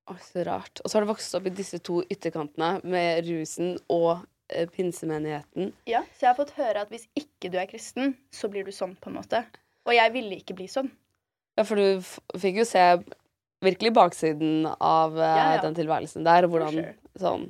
[0.07, 0.79] Oi, så rart.
[0.83, 4.21] Og så har du vokst opp i disse to ytterkantene med rusen og
[4.53, 5.73] eh, pinsemenigheten.
[5.89, 8.71] Ja, Så jeg har fått høre at hvis ikke du er kristen, så blir du
[8.71, 9.43] sånn, på en måte.
[9.87, 10.87] Og jeg ville ikke bli sånn.
[11.57, 12.83] Ja, for du f fikk jo se
[13.65, 15.61] virkelig baksiden av eh, Ja, ja.
[15.65, 16.47] den tilværelsen der.
[16.47, 16.95] Hvordan sure.
[17.19, 17.45] sånn,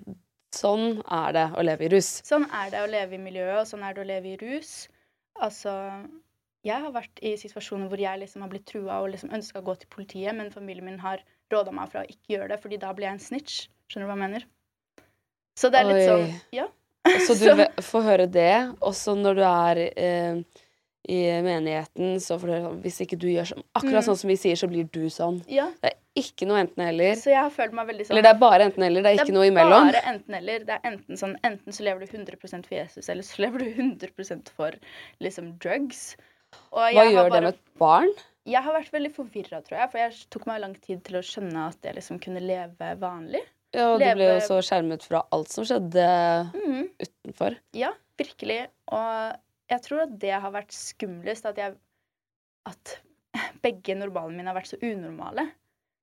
[0.55, 2.11] sånn er det å leve i rus.
[2.25, 4.87] Sånn er det å leve i miljøet, og sånn er det å leve i rus.
[5.37, 5.73] Altså
[6.65, 9.67] Jeg har vært i situasjoner hvor jeg liksom har blitt trua og liksom ønska å
[9.67, 11.21] gå til politiet, men familien min har
[11.53, 13.57] råda meg fra å ikke gjøre det, fordi da blir jeg en snitch.
[13.89, 14.47] Skjønner du hva jeg mener?
[15.57, 16.07] Så det er litt Oi.
[16.07, 16.67] sånn Ja.
[17.25, 18.51] Så du får høre det,
[18.83, 20.41] også når du er eh,
[21.07, 24.07] i menigheten, så får du høre sånn Hvis ikke du gjør sånn, akkurat Mm.
[24.09, 25.39] sånn som vi sier, så blir du sånn.
[25.47, 25.69] ja.
[25.81, 27.13] Det er ikke noe enten-eller.
[27.15, 29.35] Så jeg har følt meg veldig sånn Eller det er bare enten-eller, det er ikke
[29.37, 29.87] noe imellom.
[29.87, 30.65] Det er bare enten-eller.
[30.65, 33.67] Det er enten sånn Enten så lever du 100 for Jesus, eller så lever du
[33.77, 34.71] 100% for
[35.21, 36.17] liksom drugs.
[36.73, 38.11] Og Hva gjør gjør det med et barn?
[38.47, 39.91] Jeg har vært veldig forvirra, tror jeg.
[39.91, 43.41] For jeg tok meg lang tid til å skjønne at jeg liksom kunne leve vanlig.
[43.75, 46.05] Ja, og du ble jo så skjermet fra alt som skjedde
[46.55, 46.85] Mhm.
[47.03, 47.57] utenfor.
[47.75, 48.67] Ja, virkelig.
[48.87, 49.35] Og
[49.69, 51.45] jeg tror at det har vært skumlest.
[51.45, 51.75] At jeg
[52.65, 52.97] At
[53.63, 55.49] begge normalene mine har vært så unormale.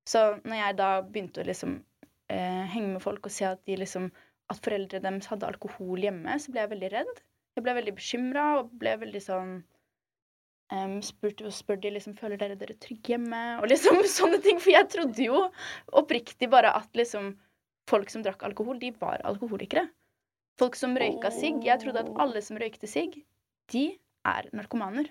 [0.07, 1.83] Så når jeg da begynte å liksom
[2.31, 4.11] eh, henge med folk og se at de liksom
[4.53, 7.21] At foreldrene deres hadde alkohol hjemme, så ble jeg veldig redd.
[7.57, 9.63] Jeg ble veldig bekymra og ble veldig sånn
[10.73, 13.43] um, spurte, spør de liksom Føler dere dere trygge hjemme?
[13.61, 14.63] Og liksom sånne ting.
[14.63, 15.43] For jeg trodde jo
[16.01, 17.35] oppriktig bare at liksom
[17.91, 19.89] folk som drakk alkohol, de var alkoholikere.
[20.61, 21.65] Folk som røyka sigg.
[21.67, 23.19] Jeg trodde at alle som røykte sigg,
[23.73, 23.87] de
[24.25, 25.11] er narkomaner.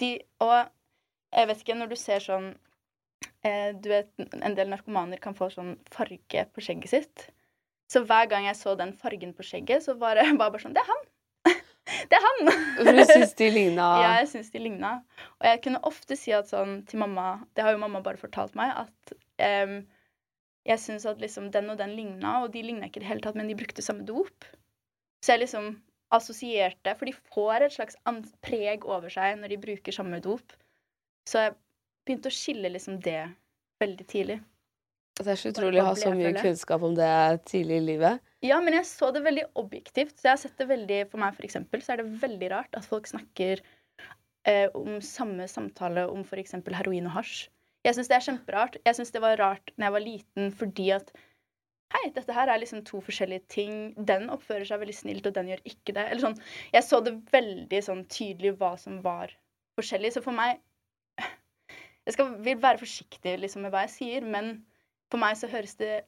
[0.00, 0.56] De Og
[1.30, 2.48] jeg vet ikke, når du ser sånn
[3.46, 7.26] eh, Du vet, en del narkomaner kan få sånn farge på skjegget sitt.
[7.90, 10.76] Så hver gang jeg så den fargen på skjegget, så var det bare, bare sånn
[10.76, 11.06] Det er han!
[12.10, 12.52] det er han!
[13.12, 14.92] Syns de ligna Ja, jeg syns de ligna.
[15.40, 18.56] Og jeg kunne ofte si at sånn til mamma Det har jo mamma bare fortalt
[18.58, 19.14] meg, at
[19.66, 19.80] um,
[20.68, 23.24] jeg syns at liksom den og den ligna, og de ligna ikke i det hele
[23.24, 24.44] tatt, men de brukte samme dop.
[25.24, 25.72] Så jeg liksom
[26.10, 27.98] assosierte For de får et slags
[28.42, 30.56] preg over seg når de bruker samme dop.
[31.28, 31.54] Så jeg
[32.06, 33.28] begynte å skille liksom det
[33.80, 34.40] veldig tidlig.
[35.20, 37.10] Det er så utrolig å ha så mye kunnskap om det
[37.48, 38.24] tidlig i livet.
[38.44, 40.16] Ja, men jeg så det veldig objektivt.
[40.16, 42.76] Så jeg har sett det veldig, For meg for eksempel, så er det veldig rart
[42.76, 43.60] at folk snakker
[44.48, 47.50] eh, om samme samtale om eksempel heroin og hasj.
[47.84, 48.78] Jeg syns det er kjemperart.
[48.84, 51.12] Jeg syns det var rart når jeg var liten fordi at
[51.90, 53.78] Hei, dette her er liksom to forskjellige ting.
[54.06, 56.04] Den oppfører seg veldig snilt, og den gjør ikke det.
[56.06, 56.36] Eller sånn,
[56.70, 59.32] Jeg så det veldig sånn tydelig hva som var
[59.74, 60.12] forskjellig.
[60.14, 60.62] Så for meg
[62.06, 64.62] Jeg skal, vil være forsiktig liksom, med hva jeg sier, men
[65.10, 66.04] for meg så høres det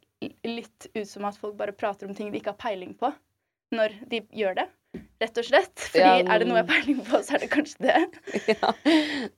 [0.47, 3.13] litt ut som at folk bare prater om ting de ikke har peiling på,
[3.75, 4.69] når de gjør det.
[5.23, 5.73] Rett og slett.
[5.89, 8.01] Fordi Ja, er det noe jeg har peiling på, så er det kanskje det.
[8.53, 8.73] ja.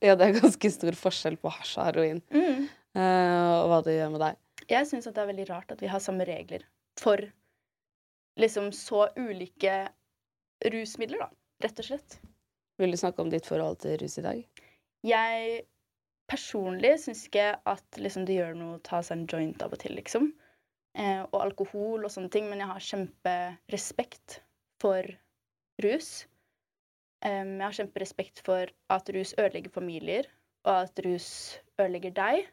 [0.02, 2.22] ja, det er ganske stor forskjell på hasj og heroin.
[2.34, 2.66] Mm.
[2.98, 4.40] uh, og hva det gjør med deg.
[4.70, 6.64] Jeg syns det er veldig rart at vi har samme regler
[7.00, 7.20] for
[8.40, 9.84] liksom så ulike
[10.72, 11.30] rusmidler, da.
[11.64, 12.18] Rett og slett.
[12.80, 14.64] Vil du snakke om ditt forhold til rus i dag?
[15.06, 15.64] Jeg
[16.30, 19.82] personlig syns ikke at liksom, det gjør noe å ta seg en joint av og
[19.82, 20.32] til, liksom.
[20.94, 24.38] Eh, og alkohol og sånne ting, men jeg har kjemperespekt
[24.82, 25.08] for
[25.82, 26.10] rus.
[27.24, 30.28] Jeg har kjemperespekt for at rus ødelegger familier,
[30.68, 31.28] og at rus
[31.80, 32.44] ødelegger deg.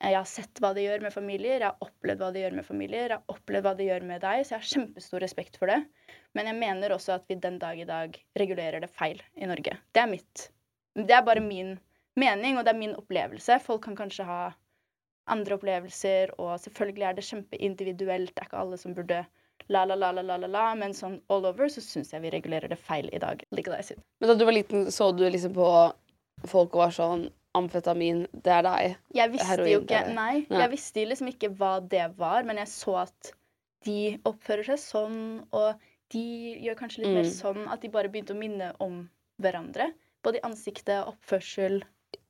[0.00, 2.56] Eh, Jeg har sett hva det gjør med familier, jeg har opplevd hva det gjør
[2.56, 5.56] med familier, jeg har opplevd hva det gjør med deg, så jeg har kjempestor respekt
[5.60, 5.80] for det.
[6.36, 9.76] Men jeg mener også at vi den dag i dag regulerer det feil i Norge.
[9.92, 10.50] Det er mitt
[10.96, 11.78] Det er bare min
[12.16, 13.58] mening, og det er min opplevelse.
[13.60, 14.54] Folk kan kanskje ha
[15.28, 18.34] andre opplevelser, og selvfølgelig er det kjempeindividuelt.
[18.34, 19.24] Det er ikke alle som burde
[19.68, 22.30] la, la, la, la, la, la, la, men sånn all over så syns jeg vi
[22.30, 23.42] regulerer det feil i dag.
[23.56, 24.02] Legalize it.
[24.20, 25.66] Men da du var liten, så du liksom på
[26.46, 28.96] folk og var sånn Amfetamin, det er deg.
[29.16, 30.58] Jeg visste Heroin, jo ikke Nei, Nei.
[30.60, 33.30] jeg visste liksom ikke hva det var, men jeg så at
[33.86, 35.16] de oppfører seg sånn,
[35.56, 35.80] og
[36.12, 36.24] de
[36.66, 37.32] gjør kanskje litt mer Mm.
[37.32, 39.08] sånn at de bare begynte å minne om
[39.40, 39.88] hverandre.
[40.22, 41.80] Både i ansiktet, oppførsel.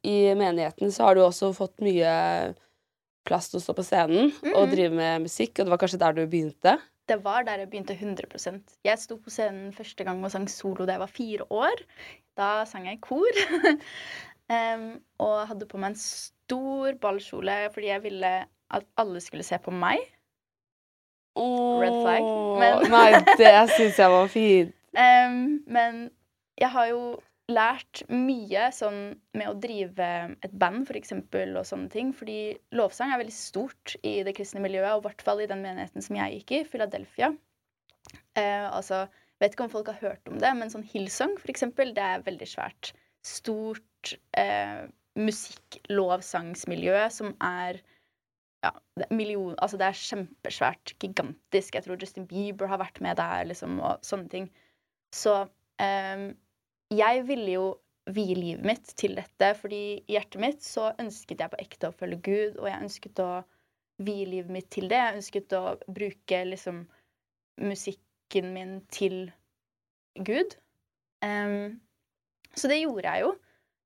[0.06, 2.54] I menigheten så har du også fått mye
[3.26, 4.70] plass til å stå på scenen og Mhm.
[4.74, 6.76] drive med musikk, og det var kanskje der du begynte?
[7.06, 10.86] Det var der jeg begynte 100% Jeg sto på scenen første gang og sang solo
[10.86, 11.82] da jeg var fire år.
[12.36, 13.30] Da sang jeg i kor.
[14.50, 18.32] um, og hadde på meg en stor ballkjole fordi jeg ville
[18.70, 19.98] at alle skulle se på meg.
[21.36, 22.22] Red flag,
[22.58, 24.74] men- Nei, det syns jeg var fint.
[24.96, 26.10] Um, men
[26.58, 27.00] jeg har jo
[27.52, 29.00] lært mye sånn
[29.38, 30.06] med å drive
[30.42, 32.12] et band, eksempel, og sånne ting.
[32.16, 35.62] Fordi lovsang er veldig stort i det kristne miljøet, og i hvert fall i den
[35.64, 37.32] menigheten som jeg gikk i, Philadelphia.
[38.38, 39.04] Eh, altså,
[39.42, 42.48] vet ikke om folk har hørt om det, men sånn Hillsong, eksempel, det er veldig
[42.50, 42.94] svært.
[43.26, 44.86] Stort eh,
[45.18, 47.80] musikklovsangsmiljø som er
[48.64, 51.76] ja, det er million, altså det er kjempesvært, gigantisk.
[51.76, 54.48] Jeg tror Justin Bieber har vært med der, liksom, og sånne ting.
[55.14, 55.36] Så
[55.82, 56.32] em,
[56.94, 57.66] jeg ville jo
[58.14, 61.96] vie livet mitt til dette, fordi i hjertet mitt så ønsket jeg på ekte å
[61.96, 63.30] følge Gud, og jeg ønsket å
[64.06, 65.00] vie livet mitt til det.
[65.00, 66.84] Jeg ønsket å bruke liksom
[67.64, 69.18] musikken min til
[70.20, 70.54] Gud.
[71.24, 71.80] Um,
[72.54, 73.34] så det gjorde jeg jo,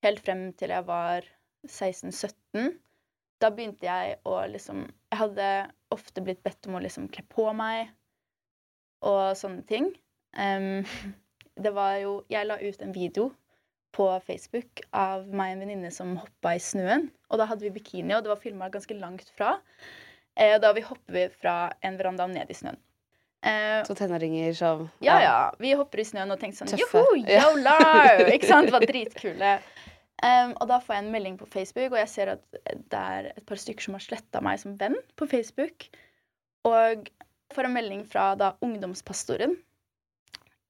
[0.05, 1.27] helt frem til jeg var
[1.71, 2.75] 16-17
[3.41, 5.49] da begynte jeg å liksom Jeg hadde
[5.95, 7.89] ofte blitt bedt om å liksom kle på meg
[9.07, 9.89] og sånne ting.
[10.37, 10.85] Em,
[11.59, 13.31] det var jo Jeg la ut en video
[13.93, 17.09] på Facebook av meg og en venninne som hoppa i snøen.
[17.31, 19.57] Og da hadde vi bikini, og det var filma ganske langt fra.
[20.39, 22.79] Eh, da vi hopper vi fra en veranda og ned i snøen.
[23.43, 25.37] Eh, Så tenåringer som ja, ja.
[25.59, 27.03] Vi hopper i snøen og tenker sånn Tøffe.
[27.03, 27.49] Joho, Ja.
[27.51, 28.29] yolo!
[28.31, 28.69] Ikke sant?
[28.71, 29.55] Det var dritkule.
[30.23, 33.31] Um, og da får jeg en melding på Facebook, og jeg ser at det er
[33.33, 35.89] et par stykker som har sletta meg som venn på Facebook.
[36.69, 37.09] Og
[37.57, 39.57] får en melding fra da ungdomspastoren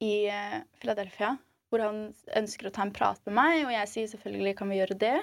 [0.01, 1.35] i eh, Philadelphia,
[1.71, 2.01] hvor han
[2.39, 5.17] ønsker å ta en prat med meg, og jeg sier selvfølgelig kan vi gjøre det.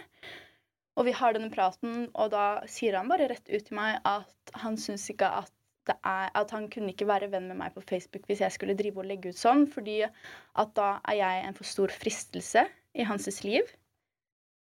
[0.98, 4.54] Og vi har denne praten, og da sier han bare rett ut til meg at
[4.64, 5.52] han syns ikke at
[5.88, 8.76] det er, at han kunne ikke være venn med meg på Facebook hvis jeg skulle
[8.76, 12.66] drive og legge ut sånn, fordi at da er jeg en for stor fristelse
[12.98, 13.70] i hans liv.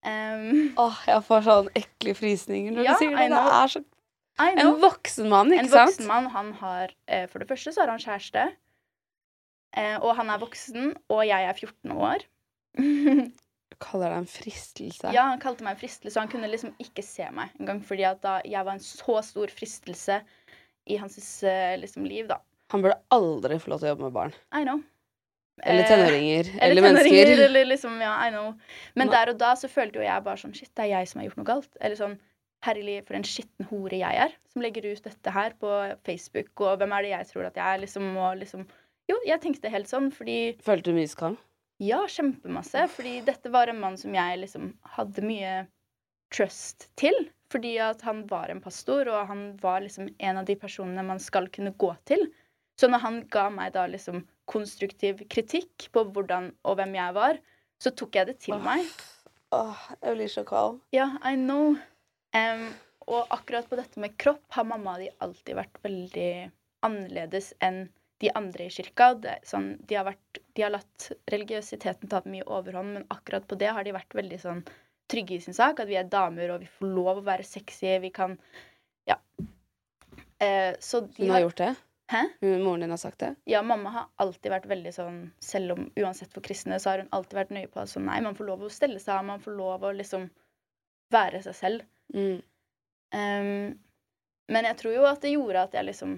[0.02, 3.28] Um, Åh, jeg får sånn ekle frysninger når Ja, du sier det.
[3.30, 3.82] Det er så
[4.42, 5.92] En voksen mann, ikke En sant?
[5.92, 8.48] voksen mann, han har eh, For det første så har han kjæreste.
[9.76, 12.24] Eh, og han er voksen, og jeg er 14 år.
[13.72, 15.10] Du kaller det en fristelse.
[15.14, 18.04] ja, han kalte meg en fristelse, og han kunne liksom ikke se meg engang, fordi
[18.08, 20.20] at da jeg var en så stor fristelse
[20.92, 22.38] i hans eh, liksom, liv, da.
[22.74, 24.34] Han burde aldri få lov til å jobbe med barn.
[24.56, 24.82] I know.
[25.62, 26.48] Eller Eh, tenåringer.
[26.56, 27.44] Eller, Eller, tenåringer, mennesker.
[27.44, 28.54] eller liksom, ja, I know.
[28.96, 31.08] Men Hva- der og da så følte jo jeg bare sånn Shit, det er jeg
[31.10, 31.76] som har gjort noe galt.
[31.80, 32.18] Eller sånn
[32.64, 35.68] Herlig, for en skitten hore jeg er, som legger ut dette her på
[36.06, 38.62] Facebook, og hvem er det jeg tror at jeg er, liksom, og liksom
[39.10, 41.38] Jo, jeg tenkte helt sånn, fordi Følte du mye skam?
[41.82, 42.84] Ja, kjempemasse.
[42.92, 45.54] Fordi dette var en mann som jeg liksom hadde mye
[46.32, 47.16] trust til.
[47.52, 51.20] Fordi at han var en pastor, og han var liksom en av de personene man
[51.20, 52.28] skal kunne gå til.
[52.80, 57.42] Så når han ga meg da liksom konstruktiv kritikk på hvordan og hvem jeg var,
[57.82, 58.64] så tok jeg det til oh.
[58.64, 58.88] meg.
[59.52, 60.80] Åh, jeg blir så kald.
[60.96, 61.74] Ja, I know.
[62.32, 62.68] Um,
[63.10, 66.32] og akkurat på dette med kropp har mamma di alltid vært veldig
[66.86, 67.84] annerledes enn
[68.22, 69.12] de andre i kirka.
[69.18, 73.58] Det, sånn, de, har vært, de har latt religiøsiteten ta mye overhånd, men akkurat på
[73.58, 74.60] det har de vært veldig sånn
[75.10, 75.82] trygge i sin sak.
[75.82, 77.96] At vi er damer, og vi får lov å være sexy.
[78.06, 78.38] Vi kan
[79.10, 79.18] Ja.
[80.38, 81.74] Eh, så de Hun har gjort det?
[82.12, 82.22] Hæ?
[82.40, 83.34] Moren din har sagt det?
[83.44, 87.08] Ja, mamma har alltid vært veldig sånn Selv om uansett for kristne, så har hun
[87.10, 89.40] alltid vært nøye på at sånn Nei, man får lov å stelle seg av, man
[89.40, 90.26] får lov å liksom
[91.12, 91.86] være seg selv.
[92.14, 92.42] Mm.
[93.12, 93.78] Um,
[94.52, 96.14] men jeg tror jo at det gjorde at jeg liksom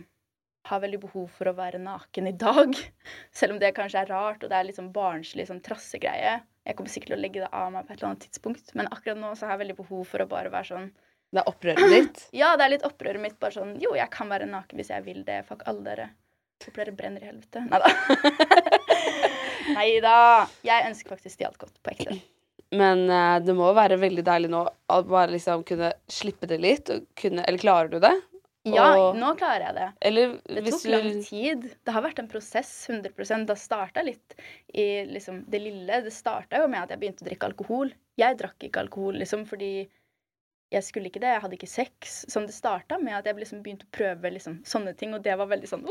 [0.68, 2.74] har veldig behov for å være naken i dag.
[3.38, 6.38] Selv om det kanskje er rart, og det er litt sånn barnslig sånn trassegreie.
[6.64, 8.88] Jeg kommer sikkert til å legge det av meg på et eller annet tidspunkt, men
[8.88, 10.86] akkurat nå så har jeg veldig behov for å bare være sånn
[11.34, 12.26] Det er opprøret ditt?
[12.40, 13.36] Ja, det er litt opprøret mitt.
[13.42, 15.42] Bare sånn Jo, jeg kan være naken hvis jeg vil det.
[15.48, 16.06] Fuck alle dere.
[16.64, 17.64] Håper dere brenner i helvete.
[17.68, 17.90] Nei da.
[19.76, 20.18] Nei da.
[20.64, 22.16] Jeg ønsker faktisk de alt godt, på ekte.
[22.80, 26.62] Men eh, det må jo være veldig deilig nå å bare liksom kunne slippe det
[26.62, 26.88] litt.
[26.94, 28.14] Og kunne, eller klarer du det?
[28.64, 29.88] Ja, Og- nå klarer jeg det.
[30.00, 31.66] Eller Det tok lang tid.
[31.84, 34.34] Det har vært en prosess, 100% Det starta litt
[34.72, 36.02] i liksom, det lille.
[36.02, 37.92] Det starta jo med at jeg begynte å drikke alkohol.
[38.16, 39.88] Jeg drakk ikke alkohol liksom fordi
[40.74, 41.30] jeg skulle ikke det.
[41.32, 42.14] Jeg hadde ikke sex.
[42.30, 45.36] Sånn det starta med at jeg liksom begynte å prøve liksom, sånne ting, og det
[45.38, 45.84] var veldig sånn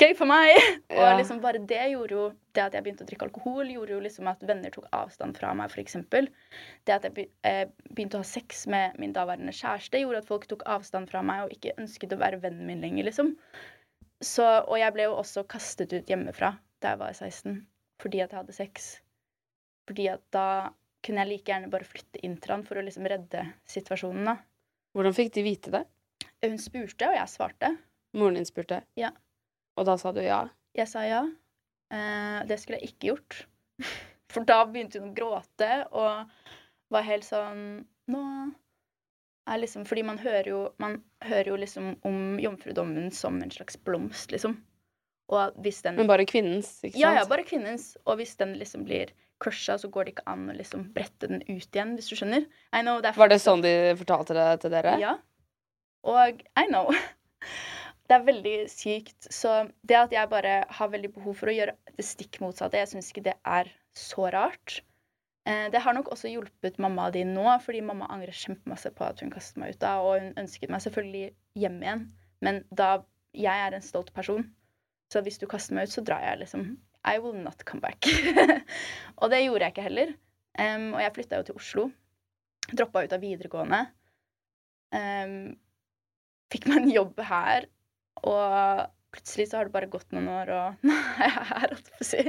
[0.00, 0.56] Gøy for meg!
[0.90, 1.12] Ja.
[1.12, 2.22] Og liksom bare det gjorde jo
[2.56, 5.52] Det at jeg begynte å drikke alkohol, gjorde jo liksom at venner tok avstand fra
[5.56, 5.96] meg, f.eks.
[6.10, 7.62] Det at jeg eh,
[7.94, 11.44] begynte å ha sex med min daværende kjæreste, gjorde at folk tok avstand fra meg
[11.44, 13.36] og ikke ønsket å være vennen min lenger, liksom.
[14.20, 17.62] Så, og jeg ble jo også kastet ut hjemmefra da jeg var 16,
[18.02, 18.90] fordi at jeg hadde sex.
[19.88, 20.48] Fordi at da
[21.04, 24.36] kunne jeg like gjerne bare flytte inn til han for å liksom redde situasjonen, da.
[24.96, 25.84] Hvordan fikk de vite det?
[26.44, 27.74] Hun spurte, og jeg svarte.
[28.16, 28.80] Moren din spurte?
[28.98, 29.12] Ja.
[29.78, 30.42] Og da sa du ja?
[30.76, 31.24] Jeg sa ja.
[31.90, 33.44] Eh, det skulle jeg ikke gjort.
[34.32, 36.30] For da begynte hun å gråte og
[36.90, 37.62] var helt sånn
[38.10, 38.20] Nå
[39.50, 43.78] er liksom Fordi man hører jo, man hører jo liksom om jomfrudommen som en slags
[43.86, 44.58] blomst, liksom.
[45.30, 47.02] Den Men bare kvinnens, ikke sant?
[47.02, 47.92] Ja, ja, bare kvinnens.
[48.02, 51.42] Og hvis den liksom blir crusha, så går det ikke an å liksom brette den
[51.48, 52.46] ut igjen, hvis du skjønner.
[52.76, 54.96] I know, det Var det sånn de fortalte det til dere?
[55.02, 55.16] Ja.
[56.08, 56.92] Og I know.
[58.10, 59.28] Det er veldig sykt.
[59.30, 59.50] Så
[59.86, 63.12] det at jeg bare har veldig behov for å gjøre det stikk motsatte, jeg syns
[63.12, 64.80] ikke det er så rart.
[65.46, 69.22] Eh, Det har nok også hjulpet mamma di nå, fordi mamma angrer kjempemasse på at
[69.22, 71.28] hun kastet meg ut da, og hun ønsket meg selvfølgelig
[71.62, 72.02] hjem igjen.
[72.42, 72.90] Men da
[73.30, 74.42] jeg er en stolt person,
[75.14, 76.66] så hvis du kaster meg ut, så drar jeg liksom.
[77.06, 78.04] I will not come back.
[79.20, 80.12] og det gjorde jeg ikke heller.
[80.58, 81.88] Um, og jeg flytta jo til Oslo.
[82.70, 83.80] Droppa ut av videregående.
[84.94, 85.34] Um,
[86.50, 87.66] fikk meg en jobb her,
[88.26, 91.92] og plutselig så har det bare gått noen år, og nå er jeg her, holdt
[91.92, 92.24] jeg på å si.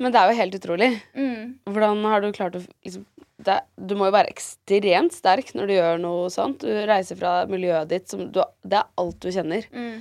[0.00, 0.90] Men det er jo helt utrolig.
[1.12, 1.42] Mm.
[1.68, 3.02] Hvordan har du klart å liksom,
[3.44, 6.64] det, Du må jo være ekstremt sterk når du gjør noe sånt.
[6.64, 9.66] Du reiser fra miljøet ditt som du, Det er alt du kjenner.
[9.74, 10.00] Mm.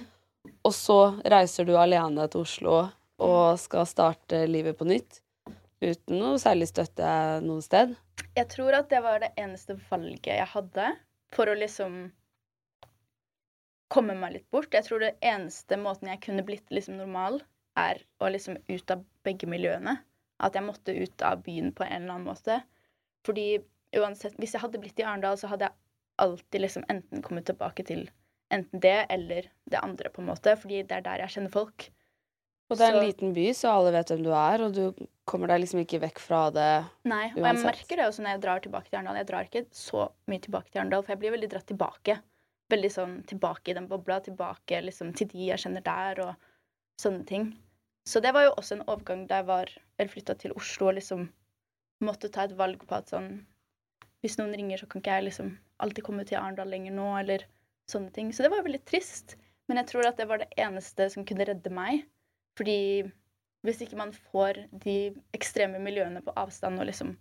[0.63, 2.77] Og så reiser du alene til Oslo
[3.19, 5.21] og skal starte livet på nytt.
[5.79, 7.09] Uten noe særlig støtte
[7.45, 7.93] noe sted.
[8.35, 10.89] Jeg tror at det var det eneste valget jeg hadde
[11.35, 12.09] for å liksom
[13.89, 14.73] komme meg litt bort.
[14.73, 17.41] Jeg tror det eneste måten jeg kunne blitt liksom normal,
[17.79, 19.97] er å liksom ut av begge miljøene.
[20.39, 22.61] At jeg måtte ut av byen på en eller annen måte.
[23.27, 23.59] Fordi
[23.97, 25.79] uansett, hvis jeg hadde blitt i Arendal, så hadde jeg
[26.23, 28.05] alltid liksom enten kommet tilbake til
[28.53, 30.55] enten det eller det andre, på en måte.
[30.59, 31.89] Fordi det er der jeg kjenner folk.
[32.69, 35.07] Og det er en Så- liten by, så alle vet hvem du er, og du
[35.25, 36.85] kommer deg liksom ikke vekk fra det.
[37.05, 39.15] Nei, og jeg merker det også når jeg drar tilbake til Arendal.
[39.17, 42.19] Jeg drar ikke så mye tilbake til Arendal, for jeg blir veldig dratt tilbake.
[42.69, 46.35] Veldig sånn tilbake i den bobla, tilbake liksom til de jeg kjenner der, og
[47.01, 47.57] sånne ting.
[48.05, 50.95] Så det var jo også en overgang da jeg var, eller flytta til Oslo og
[50.95, 51.29] liksom
[52.01, 53.45] måtte ta et valg på at sånn
[54.21, 57.45] Hvis noen ringer, så kan ikke jeg liksom alltid komme til Arendal lenger nå, eller
[57.89, 58.31] sånne ting.
[58.33, 59.37] Så det var veldig trist.
[59.69, 62.03] Men jeg tror at det var det eneste som kunne redde meg.
[62.59, 62.77] Fordi
[63.65, 64.97] hvis ikke man får de
[65.35, 67.13] ekstreme miljøene på avstand og liksom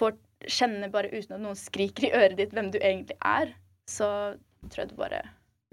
[0.00, 0.16] får
[0.50, 3.52] kjenne bare uten at noen skriker i øret ditt hvem du egentlig er,
[3.90, 4.08] så
[4.66, 5.20] tror jeg du bare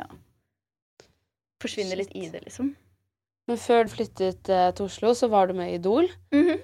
[0.02, 0.06] ja,
[1.62, 2.74] forsvinner litt i det, liksom.
[3.50, 6.09] Men før du flyttet eh, til Oslo, så var du med i Idol.
[6.36, 6.62] Mhm.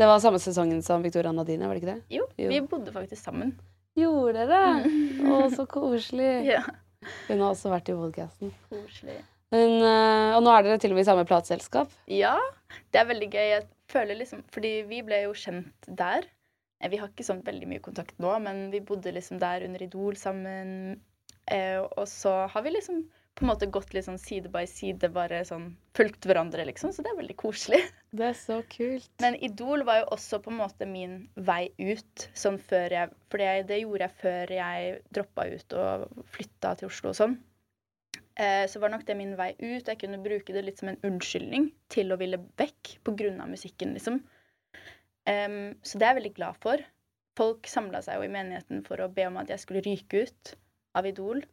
[0.00, 2.14] Det var samme sesongen som Victoria Nadine, var det ikke det?
[2.14, 2.48] Jo, Jo.
[2.48, 3.50] vi bodde faktisk sammen.
[3.98, 4.60] Gjorde dere?
[4.86, 5.26] Mhm.
[5.34, 6.30] Å, så koselig.
[6.54, 6.62] Ja,
[7.28, 8.54] Hun har også vært i podcasten.
[8.70, 9.18] koselig.
[9.50, 11.92] Men, eh, og nå er dere til og med i samme plateselskap.
[12.06, 12.36] Ja,
[12.94, 13.46] det er veldig gøy.
[13.56, 16.28] Jeg føler liksom Fordi vi ble jo kjent der.
[16.80, 19.82] Eh, Vi har ikke sånn veldig mye kontakt nå, men vi bodde liksom der under
[19.82, 21.00] Idol sammen.
[21.50, 23.02] Eh, og så har vi liksom
[23.38, 26.90] på en måte gått litt sånn side by side, bare sånn fulgt hverandre, liksom.
[26.92, 27.80] Så det er veldig koselig.
[28.12, 29.06] Det er så kult.
[29.22, 33.38] Men Idol var jo også på en måte min vei ut, sånn før jeg For
[33.38, 37.36] det, det gjorde jeg før jeg droppa ut og flytta til Oslo og sånn.
[38.40, 39.84] Eh, så var nok det min vei ut.
[39.84, 44.22] Jeg kunne bruke det litt som en unnskyldning til å ville vekk av musikken, liksom.
[45.28, 46.82] Um, så det er jeg veldig glad for.
[47.36, 50.54] Folk samla seg jo i menigheten for å be om at jeg skulle ryke ut
[50.96, 51.44] av Idol.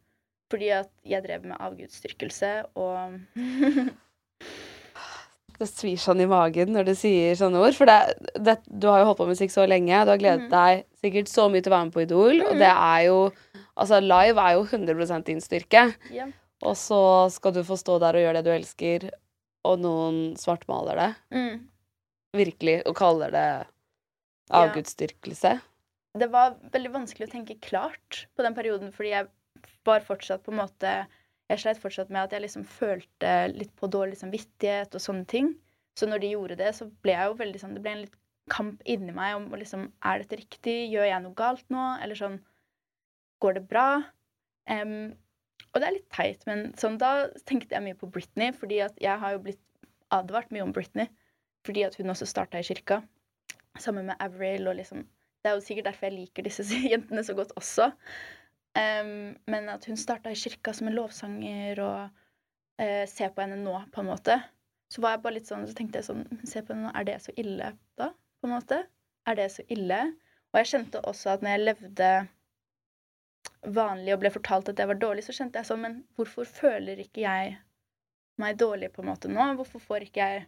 [0.48, 3.18] Fordi at jeg drev med avgudsdyrkelse og
[5.58, 7.74] Det svir sånn i magen når du sier sånne ord.
[7.74, 10.04] For det, det, du har jo holdt på med musikk så lenge.
[10.06, 10.52] Du har gledet mm.
[10.52, 12.44] deg sikkert så mye til å være med på Idol.
[12.46, 13.18] Og det er jo
[13.78, 15.84] Altså, live er jo 100 din styrke.
[16.10, 16.24] Ja.
[16.66, 17.00] Og så
[17.30, 19.08] skal du få stå der og gjøre det du elsker,
[19.68, 21.08] og noen svartmaler det.
[21.34, 21.66] Mm.
[22.38, 22.80] Virkelig.
[22.86, 23.48] Og kaller det
[24.48, 24.64] Ja.
[26.18, 29.28] Det var veldig vanskelig å tenke klart på den perioden, fordi jeg
[29.84, 31.06] var fortsatt på en måte
[31.48, 35.54] Jeg sleit fortsatt med at jeg liksom følte litt på dårlig samvittighet og sånne ting.
[35.96, 38.18] Så når de gjorde det, så ble jeg jo veldig sånn Det ble en litt
[38.52, 40.76] kamp inni meg om liksom Er dette riktig?
[40.92, 41.86] Gjør jeg noe galt nå?
[42.02, 42.38] Eller sånn
[43.40, 43.88] Går det bra?
[44.68, 45.14] Em,
[45.78, 48.96] og det er litt teit, men sånn da tenkte jeg mye på Britney, fordi at
[48.98, 49.62] jeg har jo blitt
[50.14, 51.06] advart mye om Britney.
[51.66, 53.02] Fordi at hun også starta i kirka,
[53.78, 55.04] sammen med Avril og liksom
[55.38, 57.92] Det er jo sikkert derfor jeg liker disse jentene så godt også.
[58.74, 62.08] Um, men at hun starta i kirka som en lovsanger, og
[62.82, 64.34] uh, se på henne nå, på en måte.
[64.90, 67.06] Så var jeg bare litt sånn, så tenkte jeg sånn Se på henne nå, er
[67.06, 67.70] det så ille,
[68.00, 68.10] da?
[68.42, 68.80] På en måte?
[69.30, 70.00] Er det så ille?
[70.50, 72.10] Og jeg kjente også at når jeg levde
[73.62, 77.00] vanlig og ble fortalt at jeg var dårlig, så kjente jeg sånn Men hvorfor føler
[77.02, 77.56] ikke jeg
[78.38, 79.48] meg dårlig på en måte nå?
[79.58, 80.46] Hvorfor får ikke jeg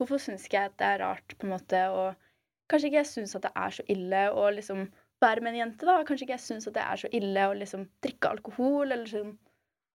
[0.00, 2.16] Hvorfor syns ikke jeg at det er rart, på en måte, og
[2.72, 4.80] kanskje ikke jeg syns at det er så ille å liksom
[5.22, 6.00] være med en jente, da.
[6.08, 9.36] Kanskje ikke jeg syns at det er så ille å liksom drikke alkohol, eller sånn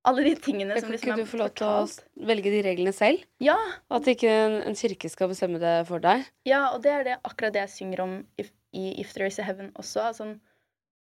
[0.07, 3.24] Alle de tingene som liksom Kunne du få lov til å velge de reglene selv?
[3.42, 3.57] Ja,
[3.90, 6.28] At ikke en, en kirke skal bestemme det for deg?
[6.46, 9.40] ja, og det er det, akkurat det jeg synger om if, i If There Is
[9.42, 10.07] A Heaven også.
[10.14, 10.36] Sånn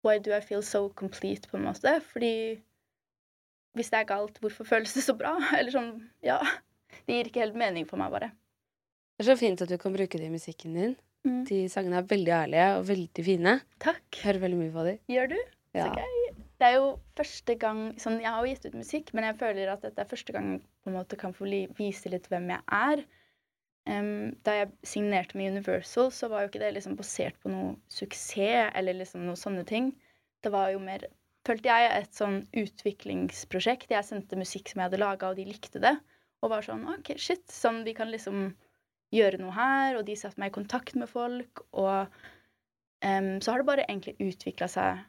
[0.07, 1.99] Why do I feel so complete, på en måte?
[2.13, 2.33] Fordi
[3.77, 5.37] hvis det er galt, hvorfor føles det så bra?
[5.59, 5.95] Eller sånn
[6.27, 6.41] Ja.
[7.07, 8.33] Det gir ikke helt mening for meg, bare.
[9.17, 10.97] Det er så fint at du kan bruke det i musikken din.
[11.27, 11.43] Mm.
[11.49, 13.55] De sangene er veldig ærlige og veldig fine.
[13.83, 14.03] Takk.
[14.17, 15.01] Jeg hører veldig mye på dem.
[15.13, 15.39] Gjør du?
[15.77, 15.87] Ja.
[15.95, 16.17] gøy.
[16.61, 19.71] Det er jo første gang sånn, Jeg har jo gitt ut musikk, men jeg føler
[19.73, 21.49] at dette er første gang jeg på en måte kan få
[21.79, 23.05] vise litt hvem jeg er.
[23.89, 27.75] Em, da jeg signerte med Universal, så var jo ikke det liksom basert på noe
[27.93, 29.93] suksess eller liksom noe sånne ting.
[30.45, 31.07] Det var jo mer,
[31.49, 33.93] følte jeg, et sånn utviklingsprosjekt.
[33.95, 35.97] Jeg sendte musikk som jeg hadde laga, og de likte det.
[36.41, 38.51] Og var sånn OK, shit, sånn vi kan liksom
[39.15, 39.99] gjøre noe her.
[39.99, 41.65] Og de satte meg i kontakt med folk.
[41.73, 42.21] Og
[43.05, 45.03] um, så har det bare egentlig utvikla seg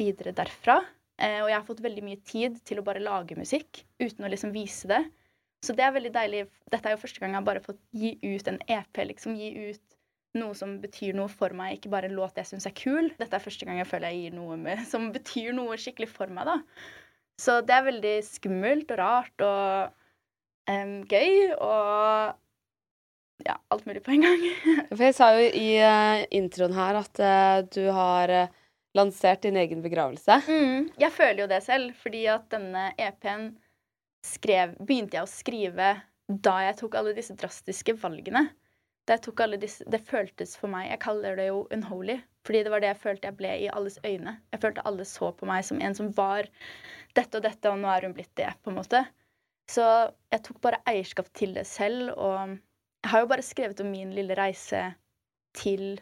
[0.00, 0.80] videre derfra.
[1.18, 4.32] Uh, og jeg har fått veldig mye tid til å bare lage musikk uten å
[4.32, 5.04] liksom vise det.
[5.64, 6.44] Så det er veldig deilig.
[6.70, 9.34] Dette er jo første gang jeg har bare fått gi ut en EP, liksom.
[9.38, 9.98] Gi ut
[10.38, 13.10] noe som betyr noe for meg, ikke bare en låt jeg syns er kul.
[13.18, 16.30] Dette er første gang jeg føler jeg gir noe med, som betyr noe skikkelig for
[16.34, 16.58] meg, da.
[17.38, 19.92] Så det er veldig skummelt og rart og
[20.70, 22.38] um, gøy og
[23.46, 24.46] ja, alt mulig på en gang.
[24.90, 28.56] For jeg sa jo i uh, introen her at uh, du har uh,
[28.98, 30.40] lansert din egen begravelse.
[30.48, 33.52] Mm, jeg føler jo det selv, fordi at denne EP-en
[34.26, 35.92] skrev, begynte jeg å skrive
[36.28, 38.48] da jeg tok alle disse drastiske valgene.
[39.08, 43.00] Disse, det føltes for meg Jeg kaller det jo unholy, fordi det var det jeg
[43.00, 44.34] følte jeg ble i alles øyne.
[44.52, 46.50] Jeg følte alle så på meg som en som var
[47.16, 49.00] dette og dette, og nå er hun blitt det, på en måte.
[49.68, 49.84] Så
[50.32, 52.58] jeg tok bare eierskap til det selv, og
[53.04, 54.84] jeg har jo bare skrevet om min lille reise
[55.56, 56.00] til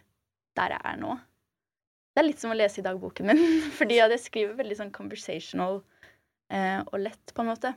[0.59, 1.15] der jeg er nå.
[2.11, 3.43] Det er litt som å lese i dagboken min,
[3.79, 5.83] fordi jeg skriver veldig sånn conversational
[6.51, 7.77] eh, og lett, på en måte.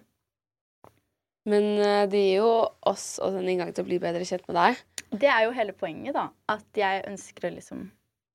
[1.48, 2.50] Men eh, det gir jo
[2.90, 4.84] oss også en inngang til å bli bedre kjent med deg.
[5.10, 6.28] Det er jo hele poenget, da.
[6.52, 7.88] At jeg ønsker liksom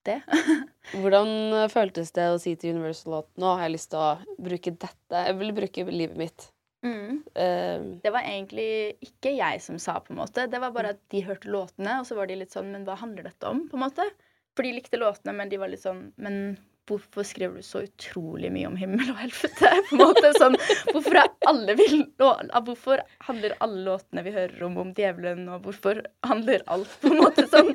[0.08, 0.18] det.
[1.00, 1.30] Hvordan
[1.60, 4.74] eh, føltes det å si til Universal at nå har jeg lyst til å bruke
[4.74, 6.50] dette Jeg vil bruke livet mitt.
[6.84, 7.22] mm.
[7.34, 8.68] Uh, Det var egentlig
[9.02, 10.46] ikke jeg som sa, på en måte.
[10.50, 12.98] Det var bare at de hørte låtene, og så var de litt sånn Men hva
[13.00, 14.06] handler dette om, på en måte?
[14.54, 16.56] For de likte låtene, men de var litt sånn Men
[16.88, 19.70] hvorfor skriver du så utrolig mye om himmel og helvete?
[19.88, 20.56] på en måte sånn,
[20.92, 26.64] Hvorfor alle vil, Hvorfor handler alle låtene vi hører om, om djevelen, og hvorfor handler
[26.72, 27.72] alt på en måte sånn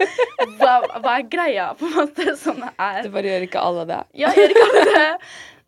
[0.60, 2.34] Hva, hva er greia, på en måte?
[2.40, 4.04] Sånn er du bare gjør ikke alle det.
[4.22, 5.08] ja, gjør ikke alle det?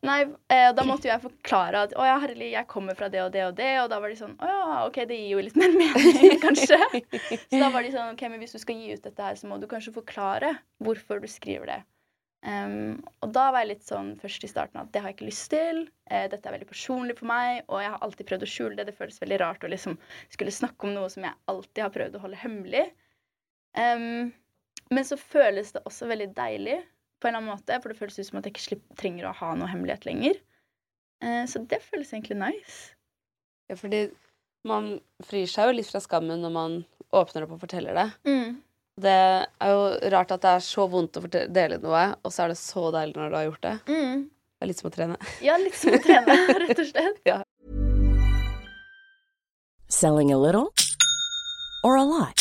[0.02, 3.22] Nei, eh, da måtte jo jeg forklare at å ja, herlig, jeg kommer fra det
[3.22, 3.70] og det og det.
[3.84, 6.80] Og da var de sånn å ja, OK, det gir jo litt mer mening, kanskje.
[7.46, 9.50] Så da var de sånn OK, men hvis du skal gi ut dette her, så
[9.50, 11.80] må du kanskje forklare hvorfor du skriver det.
[12.42, 15.28] Um, og da var jeg litt sånn først i starten at det har jeg ikke
[15.28, 15.84] lyst til.
[16.10, 18.88] Uh, dette er veldig personlig for meg, og jeg har alltid prøvd å skjule det.
[18.90, 19.98] Det føles veldig rart å liksom
[20.34, 22.88] skulle snakke om noe som jeg alltid har prøvd å holde hemmelig.
[23.78, 24.32] Um,
[24.92, 26.80] men så føles det også veldig deilig
[27.22, 29.30] på en eller annen måte, for det føles ut som at jeg ikke slipper, trenger
[29.30, 30.42] å ha noe hemmelighet lenger.
[31.22, 32.96] Uh, så det føles egentlig nice.
[33.70, 34.08] Ja, fordi
[34.68, 36.82] man frir seg jo litt fra skammen når man
[37.16, 38.10] åpner opp og forteller det.
[38.28, 38.60] Mm.
[39.00, 42.52] Det er jo rart at det er så vondt å dele noe, og så er
[42.52, 43.76] det så deilig når du har gjort det.
[43.88, 44.26] Mm.
[44.28, 45.18] Det er litt som å trene.
[45.42, 46.36] Ja, litt som å trene,
[46.66, 47.22] rett og slett.
[47.26, 47.40] ja.
[49.92, 50.72] Selling a little
[51.84, 52.41] or a lot?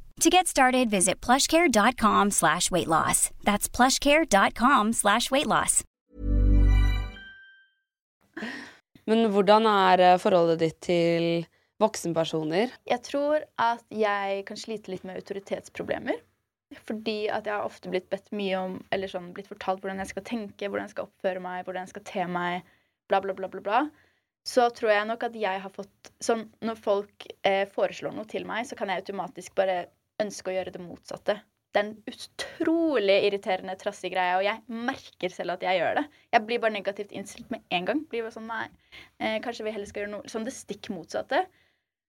[0.21, 3.31] To get started, visit plushcare.com slash weight loss.
[3.43, 5.83] That's plushcare.com slash weight loss.
[9.09, 11.47] Men hvordan er eh, forholdet ditt til
[11.81, 12.69] voksenpersoner?
[12.85, 16.19] Jeg tror at jeg kan slite litt med autoritetsproblemer.
[16.85, 20.11] Fordi at jeg har ofte blitt bedt mye om Eller sånn blitt fortalt hvordan jeg
[20.11, 22.69] skal tenke, hvordan jeg skal oppføre meg, hvordan jeg skal te meg,
[23.09, 23.63] bla, bla, bla, bla.
[23.65, 23.81] bla.
[24.45, 28.45] Så tror jeg nok at jeg har fått Sånn når folk eh, foreslår noe til
[28.45, 29.79] meg, så kan jeg automatisk bare
[30.25, 31.39] ønske å gjøre det motsatte.
[31.71, 36.05] Det er en utrolig irriterende, trassig greie, og jeg merker selv at jeg gjør det.
[36.35, 38.01] Jeg blir bare negativt innstilt med en gang.
[38.11, 38.65] Blir bare sånn, nei,
[39.19, 41.45] eh, Kanskje vi heller skal gjøre noe sånn det stikk motsatte.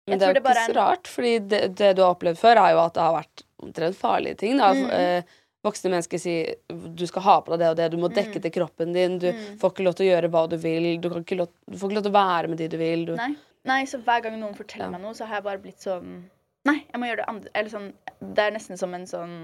[0.08, 2.56] Men det er jo ikke så en- rart, fordi det, det du har opplevd før,
[2.58, 4.56] er jo at det har vært omtrent farlige ting.
[4.58, 4.72] Da.
[4.74, 4.90] Mm.
[4.90, 5.22] Eh,
[5.64, 6.56] voksne mennesker sier
[6.96, 8.42] du skal ha på deg det og det, du må dekke Mm.
[8.42, 9.58] til kroppen din, du Mm.
[9.62, 11.22] får ikke lov til å gjøre hva du vil, du, lov,
[11.70, 13.04] du får ikke lov til å være med de du vil.
[13.06, 13.14] Du.
[13.14, 13.36] Nei.
[13.64, 14.90] Nei, så hver gang noen forteller Ja.
[14.90, 16.24] meg noe, så har jeg bare blitt sånn
[16.68, 17.88] Nei, jeg må gjøre det andre Eller sånn
[18.22, 19.36] Det er nesten som en sånn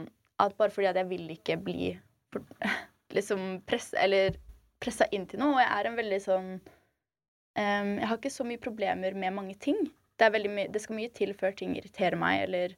[0.43, 1.93] At bare fordi at jeg vil ikke bli
[3.17, 4.39] liksom press, Eller
[4.83, 5.57] pressa inn til noe.
[5.57, 9.57] Og jeg er en veldig sånn um, Jeg har ikke så mye problemer med mange
[9.59, 9.81] ting.
[10.19, 12.77] Det, veldig det skal mye til før ting irriterer meg, eller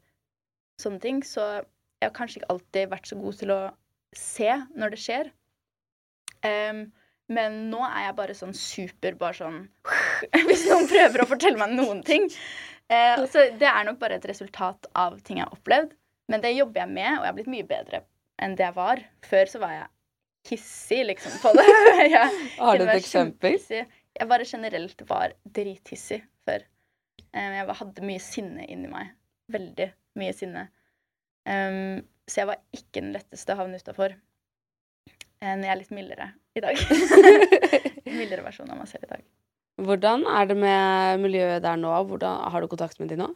[0.81, 1.21] sånne ting.
[1.25, 1.45] Så
[2.01, 3.61] jeg har kanskje ikke alltid vært så god til å
[4.17, 5.31] se når det skjer.
[6.45, 6.87] Um,
[7.31, 9.59] men nå er jeg bare sånn super bare sånn
[10.49, 12.27] Hvis noen prøver å fortelle meg noen ting.
[12.91, 15.95] Eh, så det er nok bare et resultat av ting jeg har opplevd.
[16.31, 18.03] Men det jobber jeg med, og jeg har blitt mye bedre
[18.41, 19.03] enn det jeg var.
[19.27, 19.89] Før så var jeg
[20.51, 21.67] hissig, liksom, på det.
[22.15, 22.29] jeg,
[22.59, 23.59] Har du et eksempel?
[23.61, 26.65] Jeg bare generelt var drithissig før.
[27.31, 29.15] Eh, jeg hadde mye sinne inni meg.
[29.51, 30.69] Veldig mye sinne.
[31.49, 34.15] Um, så jeg var ikke den letteste å havne utafor.
[35.41, 36.83] Når jeg er litt mildere i dag.
[38.21, 39.23] mildere versjon av meg selv i dag.
[39.81, 41.93] Hvordan er det med miljøet der nå?
[42.11, 43.31] Hvordan, har du kontakt med de nå?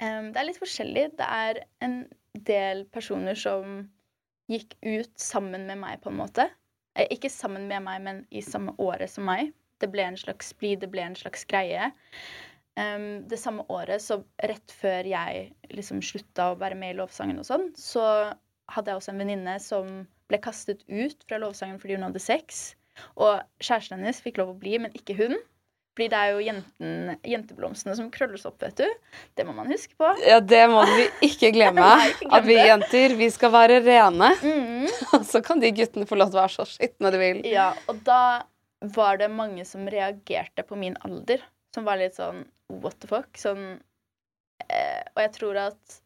[0.00, 1.10] Um, det er litt forskjellig.
[1.18, 1.96] Det er en
[2.46, 3.82] del personer som
[4.50, 6.48] gikk ut sammen med meg, på en måte.
[6.96, 9.52] Eh, ikke sammen med meg, men i samme året som meg.
[9.80, 11.90] Det ble en slags splid, det ble en slags greie.
[12.80, 17.40] Um, det samme året, så rett før jeg liksom slutta å være med i lovsangen
[17.42, 18.04] og sånn, så
[18.70, 19.88] hadde jeg også en venninne som
[20.30, 22.70] ble kastet ut fra lovsangen fordi hun hadde sex.
[23.18, 25.36] Og kjæresten hennes fikk lov å bli, men ikke hun.
[26.00, 26.92] Fordi det er jo jenten,
[27.28, 28.86] jenteblomstene som krølles opp, vet du.
[29.36, 30.08] Det må man huske på.
[30.24, 31.90] Ja, det må vi ikke glemme.
[32.08, 34.30] Ikke At vi jenter, vi skal være rene.
[34.40, 34.86] Mm.
[35.18, 37.42] Og så kan de guttene få lov til å være så skitne de vil.
[37.44, 38.22] Ja, og da
[38.96, 41.44] var det mange som reagerte på min alder.
[41.76, 42.46] Som var litt sånn
[42.80, 43.28] what the fuck.
[43.36, 43.74] Sånn
[44.64, 46.00] eh, Og jeg tror at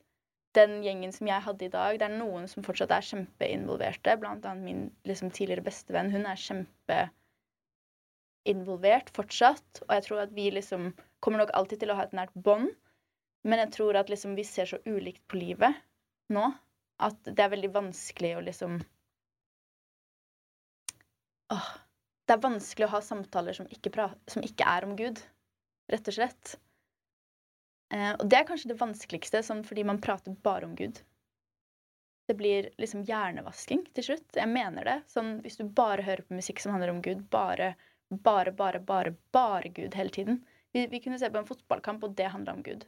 [0.58, 4.18] den gjengen som jeg hadde i dag, det er noen som fortsatt er kjempeinvolverte.
[4.18, 6.10] Blant annet min liksom, tidligere bestevenn.
[6.10, 6.40] Hun er
[8.44, 9.82] kjempeinvolvert fortsatt.
[9.88, 12.70] Og jeg tror at vi liksom kommer nok alltid til å ha et nært bånd.
[13.44, 15.74] Men jeg tror at liksom vi ser så ulikt på livet
[16.32, 16.52] nå
[17.04, 18.78] at det er veldig vanskelig å liksom
[21.52, 21.72] Åh.
[22.24, 23.90] Det er vanskelig å ha samtaler som ikke,
[24.32, 25.18] som ikke er om Gud,
[25.92, 26.54] rett og slett.
[27.92, 31.02] Eh, og det er kanskje det vanskeligste, sånn fordi man prater bare om Gud.
[32.24, 34.24] Det blir liksom hjernevasking til slutt.
[34.40, 34.96] Jeg mener det.
[35.12, 37.74] Sånn, hvis du bare hører på musikk som handler om Gud, bare,
[38.10, 40.44] bare, bare, bare, bare Gud hele tiden.
[40.72, 42.84] Vi, vi kunne se på en fotballkamp, og det handla om Gud.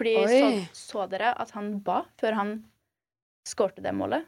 [0.00, 2.52] Fordi så, så dere at han ba før han
[3.48, 4.24] skårte det målet?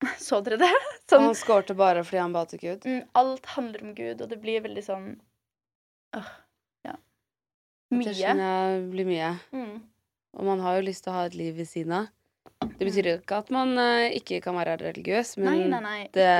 [0.18, 0.70] Så dere det?
[1.10, 2.86] Sånn, han skårte bare fordi han ba til Gud.
[2.86, 5.08] mm, alt handler om Gud, og det blir veldig sånn
[6.16, 6.30] øh,
[6.86, 6.94] Ja.
[7.90, 9.32] Det skjønner jeg blir mye.
[9.52, 9.74] Mm.
[10.38, 12.08] Og man har jo lyst til å ha et liv ved siden av.
[12.60, 16.00] Det betyr jo ikke at man uh, ikke kan være religiøs, men Nei, nei, nei.
[16.14, 16.30] det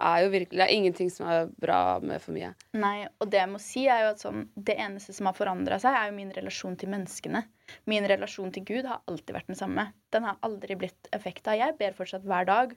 [0.00, 2.52] er jo virkelig Det er ingenting som er bra med for mye.
[2.76, 5.78] Nei, og det jeg må si er jo at sånn, det eneste som har forandra
[5.82, 7.42] seg, er jo min relasjon til menneskene.
[7.90, 9.86] Min relasjon til Gud har alltid vært den samme.
[10.14, 11.56] Den har aldri blitt effekta.
[11.58, 12.74] Jeg ber fortsatt hver dag.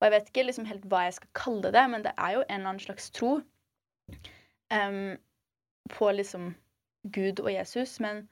[0.00, 2.42] Og jeg vet ikke liksom helt hva jeg skal kalle det, men det er jo
[2.44, 3.38] en eller annen slags tro
[4.74, 5.14] um,
[5.94, 6.50] på liksom
[7.14, 7.96] Gud og Jesus.
[8.04, 8.26] Men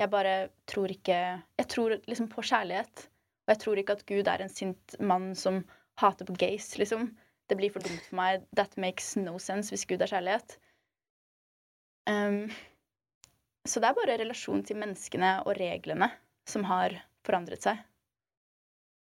[0.00, 1.18] jeg bare tror ikke
[1.60, 3.08] Jeg tror liksom på kjærlighet.
[3.44, 5.62] Og jeg tror ikke at Gud er en sint mann som
[6.00, 7.12] hater på gays, liksom.
[7.50, 8.44] Det blir for dumt for meg.
[8.56, 10.56] That makes no sense hvis Gud er kjærlighet.
[12.08, 12.46] Um,
[13.68, 16.10] så det er bare relasjonen til menneskene og reglene
[16.48, 17.80] som har forandret seg.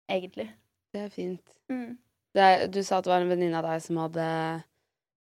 [0.10, 0.48] Egentlig.
[0.94, 1.56] Det er fint.
[1.70, 1.98] Mm.
[2.38, 4.26] Det er, du sa at det var en venninne av deg som hadde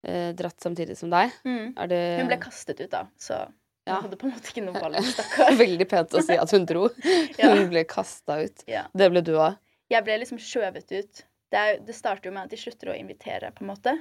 [0.07, 1.32] eh, dratt samtidig som deg.
[1.47, 1.74] Mm.
[1.91, 3.57] Det Hun ble kastet ut, da, så hun
[3.89, 3.97] Ja.
[4.03, 4.99] hadde på en måte ikke noe valg.
[5.14, 5.55] Stakkar.
[5.59, 6.88] Veldig pent å si at hun dro.
[7.41, 7.53] Ja.
[7.55, 8.64] Hun ble kasta ut.
[8.70, 8.84] Ja.
[8.93, 9.55] Det ble du òg.
[9.91, 11.24] Jeg ble liksom skjøvet ut.
[11.52, 13.93] Det, er, det starter jo med at de slutter å invitere, på en måte.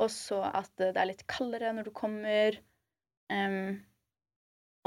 [0.00, 2.56] Og så at det er litt kaldere når du kommer.
[3.30, 3.82] Um,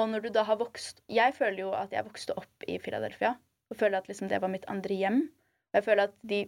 [0.01, 3.35] og når du da har vokst Jeg føler jo at jeg vokste opp i Philadelphia.
[3.69, 5.21] Og føler at liksom det var mitt andre hjem.
[5.71, 6.43] Og jeg føler at de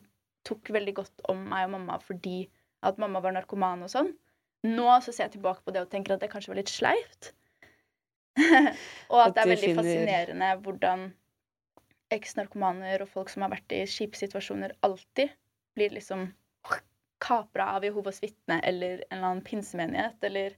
[0.45, 2.45] tok veldig godt om meg og mamma fordi
[2.85, 4.11] at mamma var narkoman og sånn.
[4.65, 7.31] Nå så ser jeg tilbake på det og tenker at det kanskje var litt sleivt.
[9.11, 11.05] og at At det er veldig finner- fascinerende hvordan
[12.15, 15.33] eks-narkomaner og folk som har vært i kjipe situasjoner, alltid
[15.75, 16.29] blir liksom
[17.25, 20.55] kapra av Jehovas vitne eller en eller annen pinsemenighet eller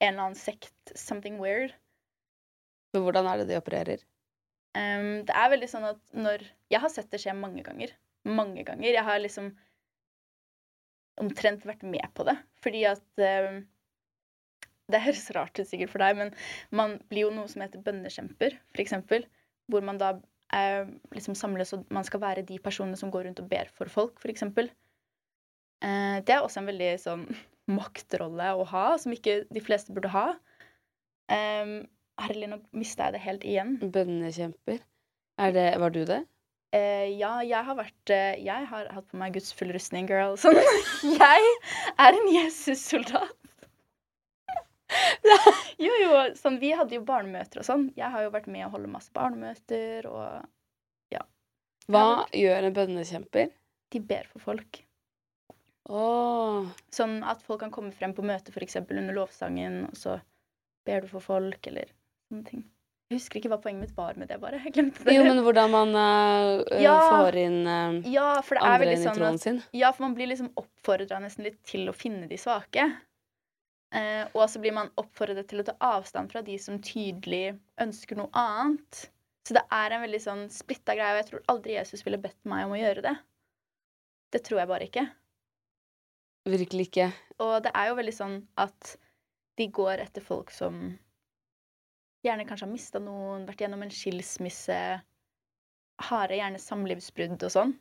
[0.00, 0.94] en eller annen sekt.
[0.94, 1.74] Something weird.
[2.94, 4.02] Så hvordan er det de opererer?
[4.74, 7.92] Um, det er veldig sånn at når Jeg har sett det skje mange ganger.
[8.26, 8.90] Mange ganger.
[8.90, 9.52] Jeg har liksom
[11.22, 12.36] omtrent vært med på det.
[12.64, 13.62] Fordi at um,
[14.90, 16.34] Det høres rart ut sikkert for deg, men
[16.74, 19.24] man blir jo noe som heter bønnekjemper, for eksempel.
[19.72, 20.10] Hvor man da
[21.14, 24.18] liksom samles, og man skal være de personene som går rundt og ber for folk,
[24.22, 24.70] for eksempel.
[25.84, 27.24] Eh, det er også en veldig sånn
[27.78, 30.28] maktrolle å ha, som ikke de fleste burde ha.
[31.32, 31.82] Um,
[32.20, 33.72] Herlig, nå mista jeg det helt igjen.
[33.80, 34.82] Bønnekjemper.
[35.42, 36.20] Er det, var du det?
[36.74, 40.36] Eh, ja, jeg har vært Jeg har hatt på meg Guds full rustning, girl.
[40.42, 40.60] Sånn.
[41.02, 41.50] jeg
[41.98, 43.34] er en Jesus-soldat.
[45.86, 46.22] Jo, jo.
[46.38, 47.88] Sånn, vi hadde jo barnemøter og sånn.
[47.96, 51.22] Jeg har jo vært med å holde masse barnemøter, og ja.
[51.88, 53.52] Hva gjør en bønnekjemper?
[53.94, 54.80] de ber for folk.
[55.84, 58.80] Åh, Sånn at folk kan komme frem på møte, f.eks.
[58.82, 60.18] under lovsangen, og så
[60.88, 61.92] ber du for folk, eller
[62.28, 62.64] sånne ting.
[63.12, 64.58] Jeg husker ikke hva poenget mitt var med det, bare.
[64.64, 65.14] Jeg glemte det.
[65.14, 66.96] Jo, men hvordan man uh, Ja.
[67.12, 68.30] får inn uh, ja,
[68.64, 69.60] andre inn i sånn troen at sin.
[69.76, 72.88] Ja, for man blir liksom oppfordra nesten litt til å finne de svake.
[73.94, 78.18] Eh, og så blir man oppfordret til å ta avstand fra de som tydelig ønsker
[78.18, 79.04] noe annet.
[79.46, 82.40] Så det er en veldig sånn splitta greie, og jeg tror aldri Jesus ville bedt
[82.48, 83.14] meg om å gjøre det.
[84.34, 85.04] Det tror jeg bare ikke.
[86.48, 87.08] Virkelig ikke.
[87.44, 88.94] Og det er jo veldig sånn at
[89.60, 90.80] de går etter folk som
[92.24, 94.78] gjerne kanskje har mista noen, vært gjennom en skilsmisse,
[96.08, 97.74] har gjerne samlivsbrudd og sånn.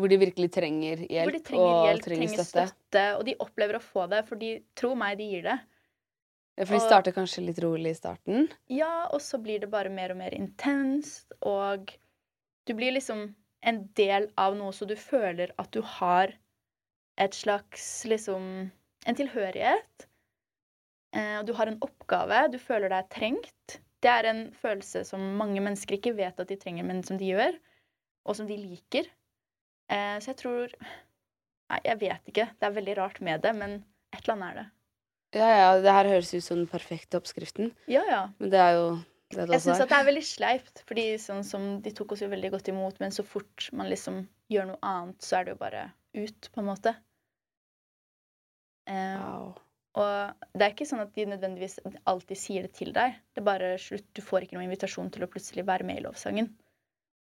[0.00, 2.66] Hvor de virkelig trenger hjelp, Hvor de trenger og hjelp, trenger, trenger støtte.
[2.72, 3.04] støtte.
[3.18, 5.58] og de opplever å få det, for de tror meg, de gir det.
[6.58, 8.48] Ja, for de Og- starter kanskje litt rolig i starten.
[8.68, 11.92] Ja, og så blir det bare mer og mer intenst, og
[12.66, 16.32] du blir liksom en del av noe, så du føler at du har
[17.18, 18.70] et slags liksom
[19.06, 20.06] En tilhørighet.
[21.14, 23.78] Eh, og du har en oppgave, du føler deg trengt.
[24.02, 27.24] Det er en følelse som mange mennesker ikke vet at de trenger, men som de
[27.32, 27.56] gjør,
[28.26, 29.08] og som de liker.
[29.90, 30.74] Eh, så jeg tror
[31.70, 32.44] Nei, jeg vet ikke.
[32.58, 33.76] Det er veldig rart med det, men
[34.10, 34.64] et eller annet er det.
[35.38, 37.68] Ja, ja, det her høres ut som den perfekte oppskriften.
[37.86, 38.22] Ja, ja.
[38.42, 38.88] Men det er jo
[39.30, 42.30] det Jeg også syns det er veldig sleipt, fordi sånn som de tok oss jo
[42.32, 45.60] veldig godt imot, men så fort man liksom gjør noe annet, så er det jo
[45.60, 45.84] bare
[46.18, 46.96] ut, på en måte.
[48.90, 49.54] Eh, Wow.
[49.94, 51.78] og det er ikke sånn at de nødvendigvis
[52.10, 53.14] alltid sier det til deg.
[53.30, 54.08] Det er bare slutt.
[54.18, 56.50] Du får ikke noen invitasjon til å plutselig være med i lovsangen.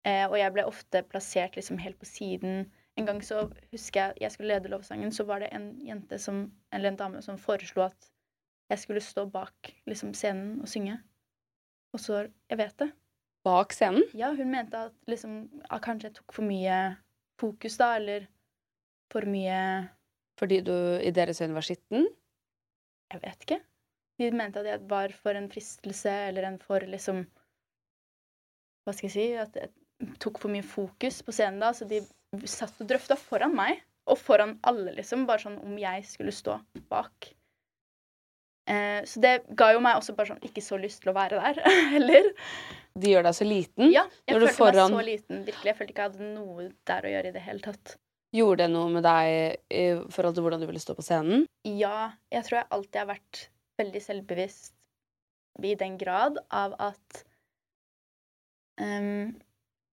[0.08, 2.64] Eh, og jeg ble ofte plassert liksom helt på siden.
[2.98, 6.44] En gang så husker jeg jeg skulle lede lovsangen, så var det en jente som,
[6.72, 8.10] eller en dame som foreslo at
[8.72, 10.98] jeg skulle stå bak liksom, scenen og synge.
[11.92, 12.92] Og så Jeg vet det.
[13.44, 14.04] Bak scenen?
[14.14, 16.78] Ja, hun mente at liksom at kanskje jeg tok for mye
[17.40, 18.28] fokus, da, eller
[19.12, 19.88] for mye
[20.38, 20.72] Fordi du
[21.02, 22.06] i deres øyne var skitten?
[23.12, 23.60] Jeg vet ikke.
[24.18, 27.26] De mente at jeg var for en fristelse, eller en for liksom
[28.84, 29.26] Hva skal jeg si?
[29.38, 29.70] At jeg
[30.22, 32.00] tok for mye fokus på scenen da, så de
[32.48, 33.80] satt og drøfta foran meg.
[34.10, 35.26] Og foran alle, liksom.
[35.28, 36.56] Bare sånn om jeg skulle stå
[36.90, 37.28] bak.
[38.70, 41.38] Eh, så det ga jo meg også bare sånn ikke så lyst til å være
[41.42, 41.60] der
[41.94, 42.28] heller.
[42.98, 43.90] De gjør deg så liten.
[43.94, 45.44] Ja, jeg følte foran- meg så liten.
[45.46, 45.70] Virkelig.
[45.70, 47.94] Jeg følte ikke jeg hadde noe der å gjøre i det hele tatt.
[48.32, 49.82] Gjorde det noe med deg i
[50.14, 51.42] forhold til hvordan du ville stå på scenen?
[51.68, 53.42] Ja, jeg tror jeg alltid har vært
[53.82, 54.72] veldig selvbevisst
[55.68, 57.18] i den grad av at
[58.80, 59.34] ehm,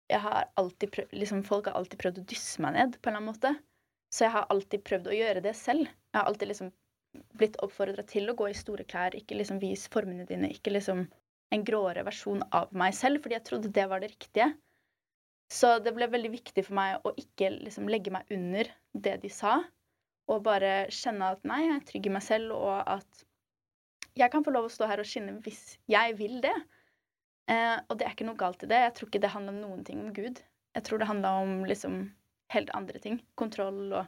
[0.09, 3.16] jeg har alltid prøvd, liksom Folk har alltid prøvd å dysse meg ned på en
[3.16, 3.54] eller annen måte.
[4.12, 5.88] Så jeg har alltid prøvd å gjøre det selv.
[5.88, 6.70] Jeg har alltid liksom
[7.40, 11.04] blitt oppfordra til å gå i store klær, ikke liksom vis formene dine, ikke liksom
[11.54, 14.50] en gråere versjon av meg selv, fordi jeg trodde det var det riktige.
[15.52, 19.30] Så det ble veldig viktig for meg å ikke liksom legge meg under det de
[19.32, 19.59] sa,
[20.28, 23.24] og bare kjenne at nei, jeg er trygg i meg selv, og at
[24.18, 26.54] jeg kan få lov å stå her og skinne hvis jeg vil det.
[27.49, 28.78] Eh, og det er ikke noe galt i det.
[28.84, 30.40] Jeg tror ikke det handla noen ting om Gud.
[30.76, 31.99] Jeg tror det handla om liksom
[32.53, 33.20] helt andre ting.
[33.40, 34.07] Kontroll og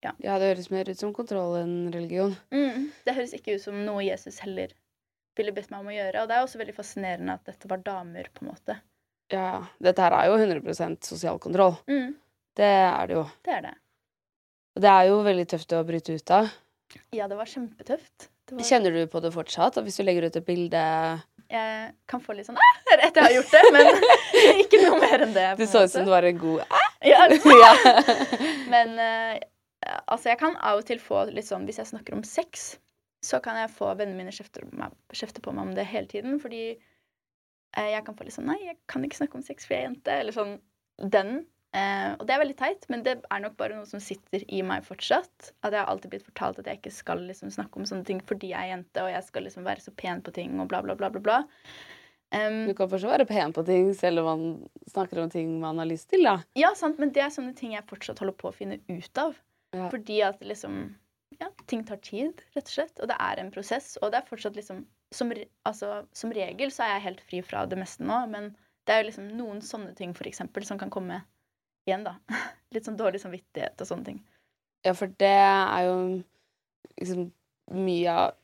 [0.00, 2.32] Ja, det høres mer ut som kontroll enn religion.
[2.50, 4.72] mm, Det høres ikke ut som noe Jesus heller
[5.36, 6.22] ville bedt meg om å gjøre.
[6.22, 8.78] Og det er også veldig fascinerende at dette var damer, på en måte.
[9.30, 11.76] Ja, dette her er jo 100 sosial kontroll.
[11.86, 12.14] Mm,
[12.56, 13.26] Det er det jo.
[13.44, 13.74] det er det.
[14.76, 16.48] Og det er jo veldig tøft å bryte ut av.
[17.16, 18.30] Ja, det var kjempetøft.
[18.48, 19.78] Det var, Kjenner du på det fortsatt?
[19.78, 20.84] At hvis du legger ut et bilde
[21.50, 22.66] jeg kan få litt sånn «Æ!»
[23.08, 23.88] etter jeg har gjort det, men
[24.62, 25.46] ikke noe mer enn det.
[25.58, 26.62] Du så ut som du var en god
[27.10, 27.72] Ja, Ja.
[28.70, 29.40] Men eh,
[30.06, 32.76] altså, jeg kan av og til få litt sånn Hvis jeg snakker om sex,
[33.24, 34.62] så kan jeg få vennene mine kjefte,
[35.16, 36.38] kjefte på meg om det hele tiden.
[36.42, 39.74] Fordi eh, jeg kan få litt sånn Nei, jeg kan ikke snakke om sex, for
[39.76, 40.20] jeg er jente.
[40.22, 40.54] Eller sånn
[41.02, 41.40] den.
[41.70, 44.62] Eh, og det er veldig teit, men det er nok bare noe som sitter i
[44.66, 45.52] meg fortsatt.
[45.62, 48.22] At jeg har alltid blitt fortalt at jeg ikke skal liksom snakke om sånne ting
[48.26, 50.82] fordi jeg er jente, og jeg skal liksom være så pen på ting og bla,
[50.82, 51.22] bla, bla, bla.
[51.22, 51.40] bla.
[52.30, 54.42] Um, Du kan fortsatt være pen på ting selv om man
[54.90, 56.40] snakker om ting man har lyst til, da.
[56.58, 59.38] Ja, sant, men det er sånne ting jeg fortsatt holder på å finne ut av.
[59.74, 59.86] Ja.
[59.92, 60.82] Fordi at liksom
[61.40, 62.98] Ja, ting tar tid, rett og slett.
[63.00, 63.94] Og det er en prosess.
[64.02, 64.82] Og det er fortsatt liksom
[65.14, 65.30] Som,
[65.66, 68.52] altså, som regel så er jeg helt fri fra det meste nå, men
[68.86, 71.16] det er jo liksom noen sånne ting, for eksempel, som kan komme
[71.90, 72.16] igjen, da.
[72.74, 74.20] Litt sånn dårlig samvittighet og sånne ting.
[74.86, 75.96] Ja, for det er jo
[77.00, 77.26] liksom
[77.76, 78.36] mye av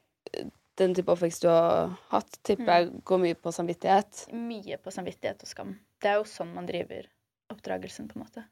[0.76, 4.26] den type oppvekst du har hatt, tipper jeg går mye på samvittighet.
[4.36, 5.70] Mye på samvittighet og skam.
[6.02, 7.06] Det er jo sånn man driver
[7.54, 8.44] oppdragelsen, på en måte.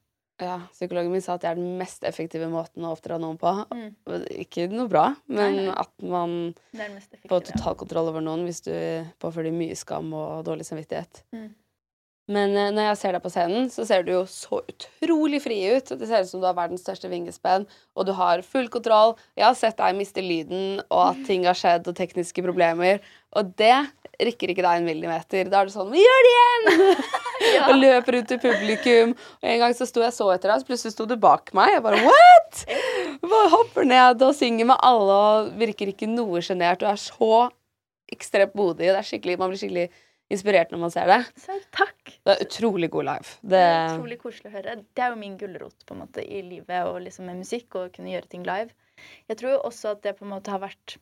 [0.43, 3.51] Ja, Psykologen min sa at det er den mest effektive måten å oppdra noen på.
[3.71, 3.91] Mm.
[4.43, 5.75] Ikke noe bra, men Nei, nei.
[5.79, 6.33] at man
[7.31, 8.73] får totalkontroll over noen hvis du
[9.23, 11.23] påfører dem mye skam og dårlig samvittighet.
[11.37, 11.53] Mm.
[12.31, 15.59] Men eh, når jeg ser deg på scenen, så ser du jo så utrolig fri
[15.75, 15.93] ut.
[15.93, 17.67] Det ser ut som du har verdens største vingespenn,
[17.97, 19.17] og du har full kontroll.
[19.37, 23.05] Jeg har sett deg miste lyden, og at ting har skjedd, og tekniske problemer.
[23.37, 23.77] Og det
[24.23, 25.51] rikker ikke deg en millimeter.
[25.51, 27.05] Da er det sånn Vi gjør det igjen!
[27.69, 29.15] Og løper ut til publikum.
[29.43, 31.77] Og en gang så sto jeg så etter deg, så plutselig sto du bak meg.
[31.77, 32.65] Jeg bare What?!
[33.25, 36.83] Bare hopper ned og synger med alle og virker ikke noe sjenert.
[36.83, 37.49] Du er så
[38.13, 38.91] ekstremt modig.
[38.91, 39.89] Det er skikkelig, man blir skikkelig
[40.33, 41.21] inspirert når man ser det.
[41.41, 42.15] Så takk.
[42.25, 43.35] Det er utrolig god live.
[43.43, 44.77] Det Det, er utrolig koselig å høre.
[44.97, 47.93] Det er jo min gulrot på en måte i livet og liksom med musikk og
[47.97, 48.73] kunne gjøre ting live.
[49.29, 50.99] Jeg tror også at det på en måte har vært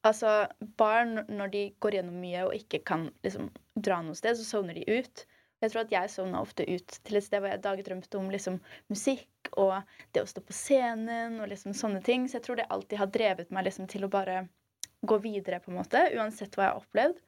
[0.00, 0.46] Altså,
[0.80, 4.78] barn når de går gjennom mye og ikke kan liksom dra noe sted, så sovner
[4.78, 5.26] de ut.
[5.60, 8.56] Jeg tror at jeg sovna ofte ut til et sted hvor jeg dagdrømte om liksom
[8.88, 9.74] musikk og
[10.14, 12.24] det å stå på scenen og liksom sånne ting.
[12.24, 14.46] Så jeg tror det alltid har drevet meg liksom til å bare
[15.04, 17.20] gå videre, på en måte, uansett hva jeg har opplevd.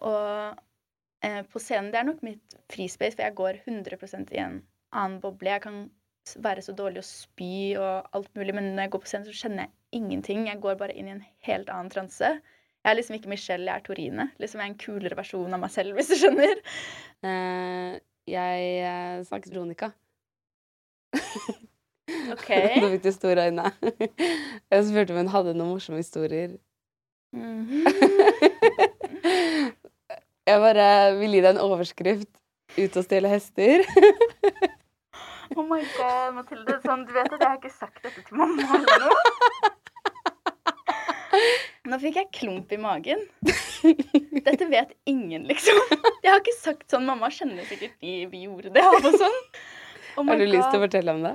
[0.00, 0.54] Og
[1.24, 4.62] eh, på scenen, det er nok mitt frispace, for jeg går 100 i en
[4.92, 5.50] annen boble.
[5.50, 5.84] Jeg kan
[6.42, 9.46] være så dårlig å spy og alt mulig, men når jeg går på scenen, så
[9.46, 10.46] kjenner jeg ingenting.
[10.48, 12.36] Jeg går bare inn i en helt annen transe.
[12.82, 14.30] Jeg er liksom ikke Michelle, jeg er Torine.
[14.42, 16.62] Liksom Jeg er en kulere versjon av meg selv, hvis du skjønner.
[17.22, 19.92] Uh, jeg snakker snakket Veronica.
[22.32, 22.48] OK.
[22.82, 23.70] Nå fikk du store øyne.
[24.72, 26.56] Jeg spurte om hun hadde noen morsomme historier.
[27.32, 27.86] Mhm.
[30.48, 30.86] Jeg bare
[31.20, 32.30] vil gi deg en overskrift.
[32.72, 33.84] Ut og stjele hester.
[35.52, 36.78] Oh my god, Mathilde.
[36.80, 39.70] Sånn, du vet at jeg har ikke sagt dette til mamma eller noe?
[41.92, 43.20] Nå fikk jeg klump i magen.
[43.82, 45.76] Dette vet ingen, liksom.
[46.22, 47.04] Jeg har ikke sagt sånn.
[47.04, 49.38] Mamma kjenner sikkert de vi gjorde det av og sånn.
[50.16, 51.34] Oh Har du lyst til å fortelle om det?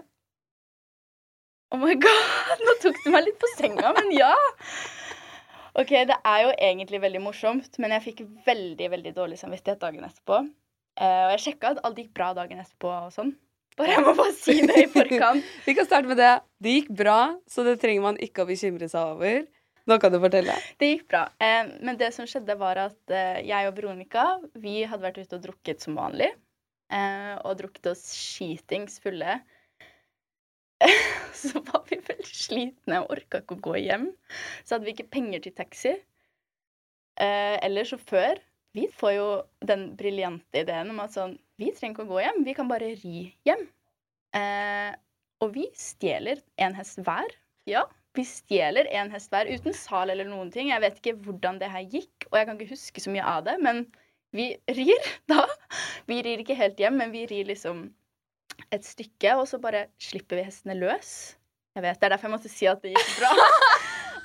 [1.76, 4.34] Oh my god, nå tok du meg litt på senga, men ja.
[5.78, 10.07] Ok, det er jo egentlig veldig morsomt, men jeg fikk veldig, veldig dårlig samvittighet dagen
[10.07, 10.39] etterpå.
[10.97, 13.36] Uh, og jeg sjekka at alt gikk bra dagen etterpå og sånn.
[13.78, 15.51] Bare jeg må bare si det i forkant.
[15.67, 16.32] Vi kan starte med det.
[16.65, 19.45] Det gikk bra, så det trenger man ikke å bekymre seg over.
[19.88, 20.55] Nå kan du fortelle.
[20.82, 21.28] Det gikk bra.
[21.38, 24.25] Uh, men det som skjedde, var at uh, jeg og Veronica
[24.57, 26.34] vi hadde vært ute og drukket som vanlig.
[26.88, 29.41] Og drukket oss skitings fulle.
[31.41, 34.11] Så var vi veldig slitne og orka ikke å gå hjem.
[34.63, 35.95] Så hadde vi ikke penger til taxi.
[37.17, 38.41] Eh, eller sjåfør.
[38.77, 39.27] Vi får jo
[39.65, 42.91] den briljante ideen om at sånn Vi trenger ikke å gå hjem, vi kan bare
[42.99, 43.63] ri hjem.
[44.38, 44.91] Eh,
[45.41, 47.31] og vi stjeler en hest hver.
[47.69, 50.69] Ja, vi stjeler en hest hver uten sal eller noen ting.
[50.69, 53.47] Jeg vet ikke hvordan det her gikk, og jeg kan ikke huske så mye av
[53.47, 53.85] det, men
[54.38, 55.45] vi rir da.
[56.09, 57.88] Vi rir ikke helt hjem, men vi rir liksom
[58.74, 61.11] et stykke, og så bare slipper vi hestene løs.
[61.78, 63.32] Jeg vet, Det er derfor jeg måtte si at det gikk bra.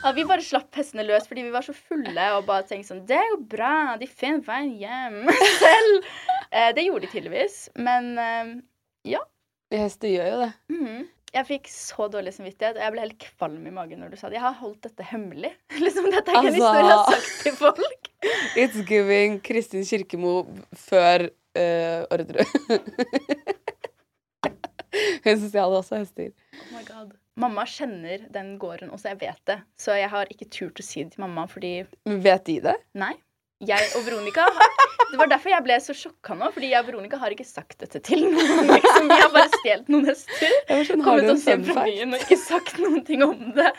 [0.03, 3.05] At vi bare slapp hestene løs fordi vi var så fulle og bare tenkte sånn
[3.07, 5.19] Det er jo bra, de finner veien hjem
[5.61, 6.09] selv.
[6.51, 8.51] Eh, det gjorde de tydeligvis, men eh,
[9.13, 9.21] ja.
[9.71, 10.49] Hester gjør jo det.
[10.75, 11.05] Mhm.
[11.33, 14.29] Jeg fikk så dårlig samvittighet, og jeg ble helt kvalm i magen når du sa
[14.29, 14.37] det.
[14.37, 15.53] Jeg har holdt dette hemmelig.
[15.85, 18.11] Liksom, Dette er ikke en Altså- historie jeg har sagt til folk.
[18.59, 20.35] It's giving Kristin Kirkemo
[20.77, 23.62] før uh, Orderud.
[25.27, 26.31] Hun stjal også hester.
[26.59, 27.13] Oh my god.
[27.41, 29.59] Mamma kjenner den gården, og så jeg vet det.
[29.81, 32.75] Så jeg har ikke turt å si det til mamma, fordi Vet de det?
[33.01, 33.15] Nei.
[33.63, 34.73] Jeg og Veronica har,
[35.13, 37.77] Det var derfor jeg ble så sjokka nå, fordi jeg og Veronica har ikke sagt
[37.79, 38.73] dette til noen.
[38.73, 39.07] Liksom.
[39.07, 40.57] Vi har bare stjålet noen hester.
[40.89, 43.71] Sånn, Kommet oss hjem fra byen og ikke sagt noen ting om det.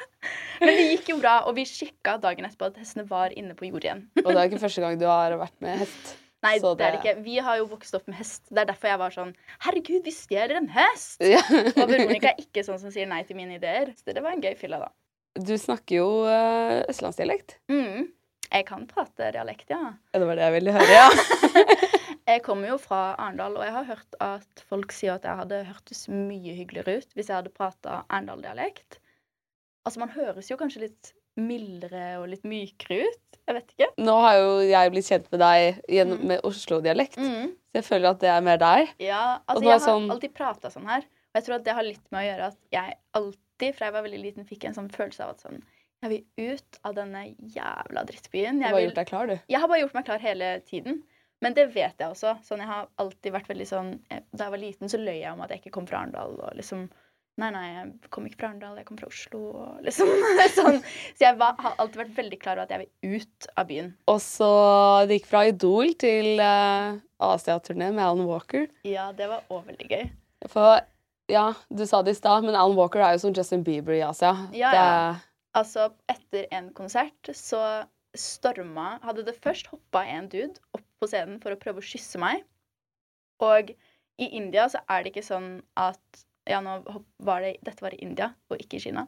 [0.64, 3.68] Men det gikk jo bra, og vi sjekka dagen etterpå at hestene var inne på
[3.68, 4.06] jord igjen.
[4.24, 6.14] Og det er ikke første gang du har vært med hest.
[6.44, 7.24] Nei, Så det er det det- ikke.
[7.26, 8.44] Vi har jo vokst opp med hest.
[8.52, 9.34] Det er derfor jeg var sånn
[9.64, 11.22] Herregud, vi stjeler en hest!
[11.24, 11.40] Ja.
[11.50, 13.94] Og Veronica er ikke sånn som sier nei til mine ideer.
[13.96, 14.92] Så det var en gøy fylla, da.
[15.40, 17.58] Du snakker jo uh, østlandsdialekt.
[17.72, 18.12] Mm.
[18.54, 19.80] Jeg kan prate dialekt, ja.
[20.14, 21.08] Ja, det var det jeg ville høre, ja.
[22.24, 25.58] Jeg kommer jo fra Arendal, og jeg har hørt at folk sier at jeg hadde
[25.68, 28.96] hørtes mye hyggeligere ut hvis jeg hadde prata Arendal-dialekt.
[29.84, 31.10] Altså, man høres jo kanskje litt
[31.40, 33.20] mildere og litt mykere ut.
[33.48, 33.88] Jeg vet ikke.
[34.00, 36.28] Nå har jo jeg blitt kjent med deg gjennom, Mm.
[36.28, 37.50] med Oslo-dialekt, Mm.
[37.52, 38.90] så jeg føler at det er mer deg.
[39.00, 41.02] Ja, altså jeg har sånn- alltid prata sånn her.
[41.02, 43.94] Og jeg tror at det har litt med å gjøre at jeg alltid, fra jeg
[43.94, 45.62] var veldig liten, fikk en sånn følelse av at sånn
[46.04, 48.60] Jeg vil ut av denne jævla drittbyen.
[48.60, 49.40] Du Jeg, har vil, gjort deg klar, du.
[49.48, 51.04] jeg har bare gjort meg klar hele tiden.
[51.42, 52.42] Men det vet jeg også.
[52.44, 55.32] Sånn, jeg har alltid vært veldig sånn eh, Da jeg var liten, så løy jeg
[55.32, 56.40] om at jeg ikke kom fra Arendal.
[56.44, 56.90] Og liksom
[57.42, 59.40] Nei, nei, jeg kom ikke fra Arendal, jeg kom fra Oslo.
[59.58, 60.10] Og liksom
[60.58, 60.80] sånn.
[61.18, 63.90] Så jeg var, har alltid vært veldig klar over at jeg vil ut av byen.
[64.14, 64.50] Og så
[65.10, 68.68] det gikk fra Idol til uh, Asia-turné med Alan Walker.
[68.86, 70.04] Ja, det var òg veldig gøy.
[70.54, 70.84] For
[71.32, 74.04] ja, du sa det i stad, men Alan Walker er jo som Justin Bieber i
[74.06, 74.36] Asia.
[74.54, 74.84] Ja, ja.
[74.86, 75.30] Det...
[75.58, 77.62] Altså, etter en konsert så
[78.18, 82.22] storma Hadde det først hoppa en dude opp på scenen for å prøve å kysse
[82.22, 82.44] meg.
[83.42, 83.74] Og
[84.22, 86.80] i India så er det ikke sånn at Ja, nå
[87.24, 89.08] var det Dette var i India, og ikke i Kina.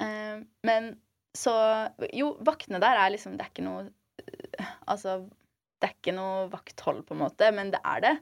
[0.00, 0.94] Eh, men
[1.34, 1.54] så
[2.14, 5.24] Jo, vaktene der er liksom Det er ikke noe eh, Altså
[5.82, 8.12] det er ikke noe vakthold, på en måte, men det er det.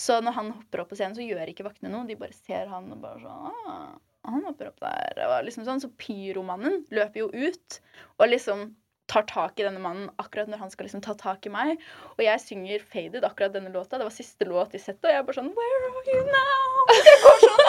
[0.00, 2.06] Så når han hopper opp på scenen, så gjør ikke vaktene noe.
[2.08, 3.90] De bare ser han og bare sånn ah,
[4.32, 5.20] Han hopper opp der.
[5.26, 5.82] Og liksom sånn.
[5.82, 7.76] Så pyromannen løper jo ut
[8.16, 8.70] og liksom
[9.10, 11.80] tar tak i denne mannen akkurat når han skal liksom ta tak i meg.
[12.16, 13.98] Og jeg synger 'Faded', akkurat denne låta.
[13.98, 16.86] Det var siste låt i settet, og jeg er bare sånn Where are you now?
[17.08, 17.64] Jeg går sånn.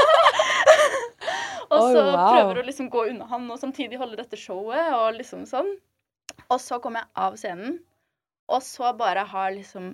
[1.73, 2.29] og så så wow.
[2.29, 5.73] prøver å liksom gå unna han og samtidig holde dette showet og liksom sånn.
[6.51, 7.77] Og så kommer jeg av scenen,
[8.51, 9.93] og så bare har liksom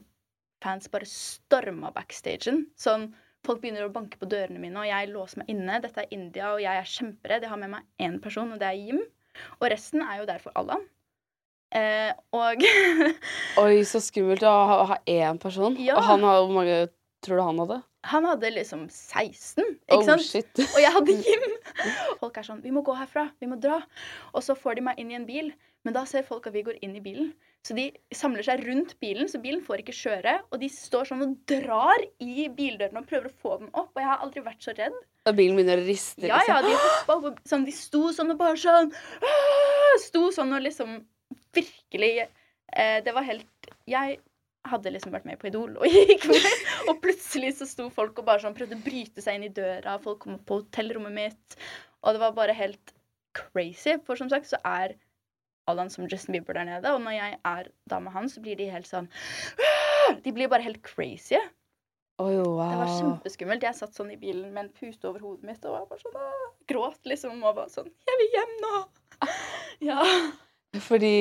[0.64, 2.66] fans bare storma backstagen.
[2.80, 3.12] Sånn
[3.48, 5.78] Folk begynner å banke på dørene mine, og jeg låser meg inne.
[5.80, 7.46] Dette er India, og jeg er kjemperedd.
[7.46, 9.00] Jeg har med meg én person, og det er Jim.
[9.62, 10.84] Og resten er jo der for Allan.
[11.76, 12.63] Eh, og
[13.63, 15.78] Oi, så skummelt å ha, ha én person.
[15.78, 15.99] Ja.
[15.99, 16.80] Og han har Hvor mange
[17.26, 17.84] tror du han hadde?
[18.07, 20.24] han hadde liksom 16, ikke oh, sant?
[20.24, 20.61] shit.
[20.76, 21.49] Og jeg hadde Jim.
[22.22, 23.26] Folk er sånn 'Vi må gå herfra.
[23.43, 23.82] Vi må dra.'
[24.34, 25.51] Og så får de meg inn i en bil.
[25.84, 27.30] Men da ser folk at vi går inn i bilen.
[27.63, 30.34] Så de samler seg rundt bilen, så bilen får ikke kjøre.
[30.51, 33.91] Og de står sånn og drar i bildørene og prøver å få den opp.
[33.93, 34.95] Og jeg har aldri vært så redd.
[35.28, 36.67] Og bilen begynner å riste, Ja, ja, liksom.
[36.67, 38.91] de hoppa opp, og sånn, de sto sånn og bare sånn
[39.99, 41.01] Sto sånn og liksom
[41.56, 44.20] virkelig eh, Det var helt Jeg
[44.70, 46.47] hadde liksom vært med på Idol og gikk med,
[46.91, 49.95] og plutselig så sto folk og bare sånn prøvde å bryte seg inn i døra,
[50.04, 51.60] folk kom på hotellrommet mitt,
[52.04, 52.91] og det var bare helt
[53.38, 53.95] crazy.
[54.04, 54.97] For som sagt så er
[55.70, 58.60] Alan som Justin Bieber der nede, og når jeg er da med han, så blir
[58.60, 59.08] de helt sånn
[60.26, 61.38] De blir bare helt crazy.
[62.20, 62.68] Oh, wow.
[62.68, 63.64] Det var kjempeskummelt.
[63.64, 66.18] Jeg satt sånn i bilen med en pute over hodet mitt og var bare sånn
[66.68, 68.74] Gråt liksom og var sånn Jeg vil hjem nå!
[69.88, 70.04] Ja.
[70.78, 71.13] Fordi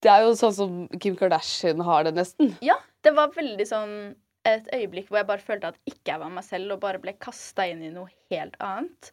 [0.00, 2.54] det er jo sånn som Kim Kardashian har det, nesten.
[2.64, 2.78] ja.
[3.00, 3.92] Det var veldig sånn
[4.44, 7.14] et øyeblikk hvor jeg bare følte at ikke jeg var meg selv, og bare ble
[7.16, 9.08] kasta inn i noe helt annet.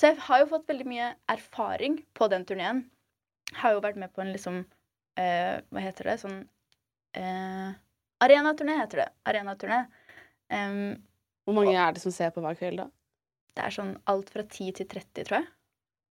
[0.00, 2.86] Så jeg har jo fått veldig mye erfaring på den turneen.
[3.60, 4.62] Har jo vært med på en liksom
[5.20, 6.16] eh, Hva heter det?
[6.22, 6.38] Sånn
[7.20, 7.74] eh,
[8.24, 9.08] Arenaturné heter det.
[9.28, 9.82] Arenaturné.
[10.48, 11.02] Um,
[11.44, 12.88] Hvor mange er det som ser på hver kveld, da?
[13.52, 15.48] Det er sånn alt fra 10 til 30, tror jeg.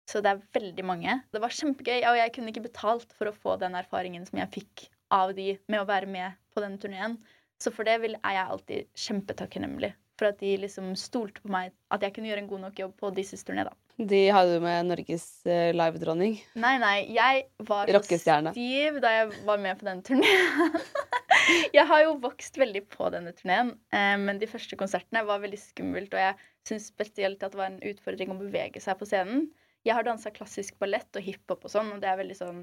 [0.08, 1.18] Så det er veldig mange.
[1.34, 4.54] Det var kjempegøy, og jeg kunne ikke betalt for å få den erfaringen som jeg
[4.54, 7.18] fikk av de med å være med på den turneen.
[7.60, 9.92] Så for det er jeg alltid kjempetakknemlig.
[10.18, 12.96] For at de liksom stolte på meg, at jeg kunne gjøre en god nok jobb
[12.98, 13.74] på Disses is turné, da.
[13.98, 16.36] De hadde du med Norges uh, livedronning.
[16.58, 18.18] Nei, nei, jeg var så
[18.54, 20.76] stiv da jeg var med på den turneen.
[21.76, 25.58] jeg har jo vokst veldig på denne turneen, eh, men de første konsertene var veldig
[25.60, 29.48] skummelt, og jeg syns spesielt at det var en utfordring å bevege seg på scenen.
[29.88, 32.60] Jeg har dansa klassisk ballett og hiphop og sånn, og det er veldig sånn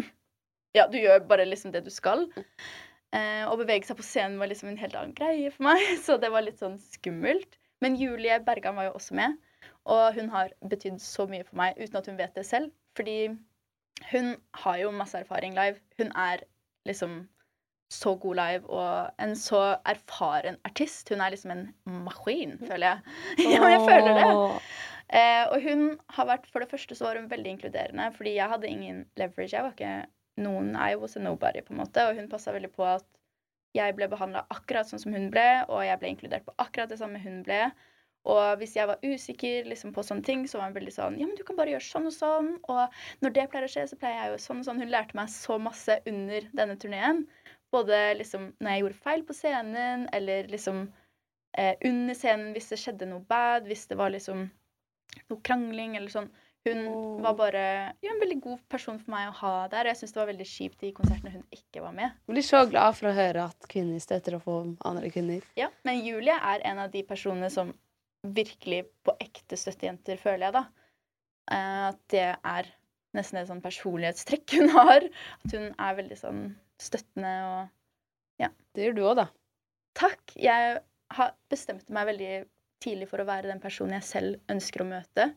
[0.78, 2.28] Ja, du gjør bare liksom det du skal.
[3.16, 6.18] Eh, å bevege seg på scenen var liksom en helt annen greie for meg, så
[6.22, 7.58] det var litt sånn skummelt.
[7.82, 9.38] Men Julie Bergan var jo også med,
[9.88, 12.70] og hun har betydd så mye for meg uten at hun vet det selv.
[12.98, 13.32] Fordi
[14.10, 15.80] hun har jo masse erfaring live.
[15.98, 16.44] Hun er
[16.88, 17.22] liksom
[17.90, 21.08] så god live og en så erfaren artist.
[21.10, 21.64] Hun er liksom en
[22.04, 22.98] maskin, føler jeg.
[23.54, 24.28] ja, jeg føler det.
[25.10, 28.52] Eh, og hun har vært, for det første så var hun veldig inkluderende, fordi jeg
[28.52, 29.54] hadde ingen leverage.
[29.56, 29.94] Jeg var ikke
[30.40, 33.06] noen, I was a nobody, på en måte, og hun passa veldig på at
[33.74, 36.98] jeg ble behandla akkurat sånn som hun ble, og jeg ble inkludert på akkurat det
[37.00, 37.64] samme hun ble.
[38.28, 41.24] Og hvis jeg var usikker liksom, på sånne ting, så var hun veldig sånn Ja,
[41.24, 42.50] men du kan bare gjøre sånn og sånn.
[42.68, 44.82] Og når det pleier å skje, så pleier jeg jo sånn og sånn.
[44.82, 47.22] Hun lærte meg så masse under denne turneen.
[47.72, 50.82] Både liksom når jeg gjorde feil på scenen, eller liksom
[51.56, 54.50] eh, under scenen hvis det skjedde noe bad, hvis det var liksom
[55.30, 56.30] noe krangling eller sånn.
[56.68, 57.20] Hun oh.
[57.24, 57.60] var bare
[58.04, 59.88] ja, en veldig god person for meg å ha der.
[59.88, 62.18] Jeg syns det var veldig kjipt i konsertene hun ikke var med.
[62.26, 65.46] Jeg blir så glad for å høre at kvinner støtter opp om andre kvinner.
[65.56, 67.72] Ja, Men Julie er en av de personene som
[68.20, 70.64] virkelig på ekte støtter jenter, føler jeg, da.
[71.48, 72.68] Eh, At det er
[73.16, 75.08] nesten et sånn personlighetstrekk hun har.
[75.40, 76.44] At hun er veldig sånn
[76.80, 78.52] støttende og ja.
[78.76, 79.26] Det gjør du òg, da.
[79.96, 80.36] Takk.
[80.36, 80.80] Jeg
[81.16, 82.34] har bestemte meg veldig
[82.82, 85.30] tidlig for å være den personen jeg selv ønsker å møte.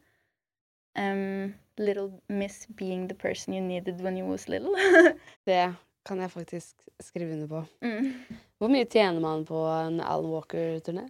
[0.95, 4.75] Um, little miss being the person you needed when you was little.
[5.49, 5.73] Det
[6.05, 7.65] kan jeg faktisk skrive under på.
[7.81, 8.39] mm.
[8.59, 11.07] Hvor mye tjener man på en Alan Walker-turné?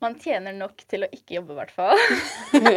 [0.00, 1.98] Man tjener nok til å ikke jobbe, i hvert fall.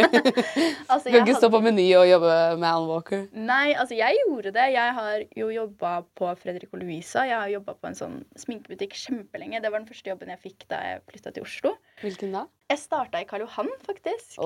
[0.91, 3.21] altså, Du kan ikke stå på Meny og jobbe med Alan Walker.
[3.32, 4.65] Nei, altså jeg gjorde det.
[4.74, 7.24] Jeg har jo jobba på Fredrik og Louisa.
[7.30, 9.63] Jeg har jobba på en sånn sminkebutikk kjempelenge.
[9.63, 11.74] Det var den første jobben jeg fikk da jeg flytta til Oslo.
[12.03, 12.43] Hvilken da?
[12.74, 14.38] Jeg starta i Karl Johan, faktisk.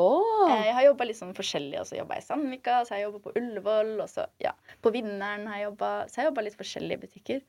[0.52, 1.82] Eh, Jeg har jobba litt sånn forskjellig.
[1.82, 4.54] Og så jobba i Sandvika, så har jeg jobba på Ullevål, og så ja,
[4.86, 7.46] på Vinneren har jeg jobba Så jeg jobba litt forskjellige butikker.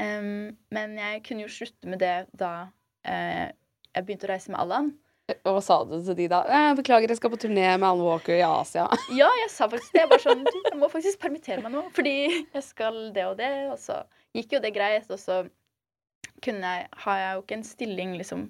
[0.00, 2.54] Um, men jeg kunne jo slutte med det da
[3.04, 3.50] eh,
[3.96, 4.92] jeg begynte å reise med Allan.
[5.46, 6.42] Hva sa du til de da?
[6.50, 8.88] Eh, beklager, jeg skal på turné med Alan Walker i Asia.
[9.20, 10.02] Ja, jeg sa faktisk det.
[10.02, 13.52] Jeg bare sånn, jeg må faktisk permittere meg nå, fordi jeg skal det og det.
[13.72, 14.02] Og så
[14.36, 15.42] gikk jo det greit, og så
[16.42, 18.48] kunne jeg, har jeg jo ikke en stilling liksom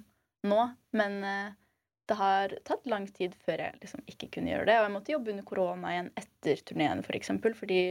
[0.48, 0.62] nå,
[0.96, 1.52] men eh,
[2.08, 4.78] det har tatt lang tid før jeg liksom ikke kunne gjøre det.
[4.80, 7.82] Og jeg måtte jobbe under korona igjen etter turneen, for eksempel, fordi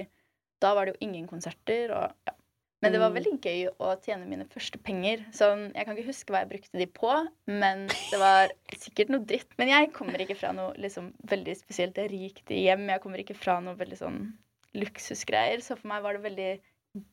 [0.62, 1.94] da var det jo ingen konserter.
[1.96, 2.36] og ja.
[2.82, 3.18] Men det var Mm.
[3.20, 5.20] veldig gøy å tjene mine første penger.
[5.32, 7.12] Sånn, jeg kan ikke huske hva jeg brukte de på,
[7.48, 9.52] men det var sikkert noe dritt.
[9.60, 12.88] Men jeg kommer ikke fra noe liksom, veldig spesielt rikt hjem.
[12.90, 14.34] Jeg kommer ikke fra noe veldig sånn
[14.74, 15.62] luksusgreier.
[15.62, 16.52] Så for meg var det veldig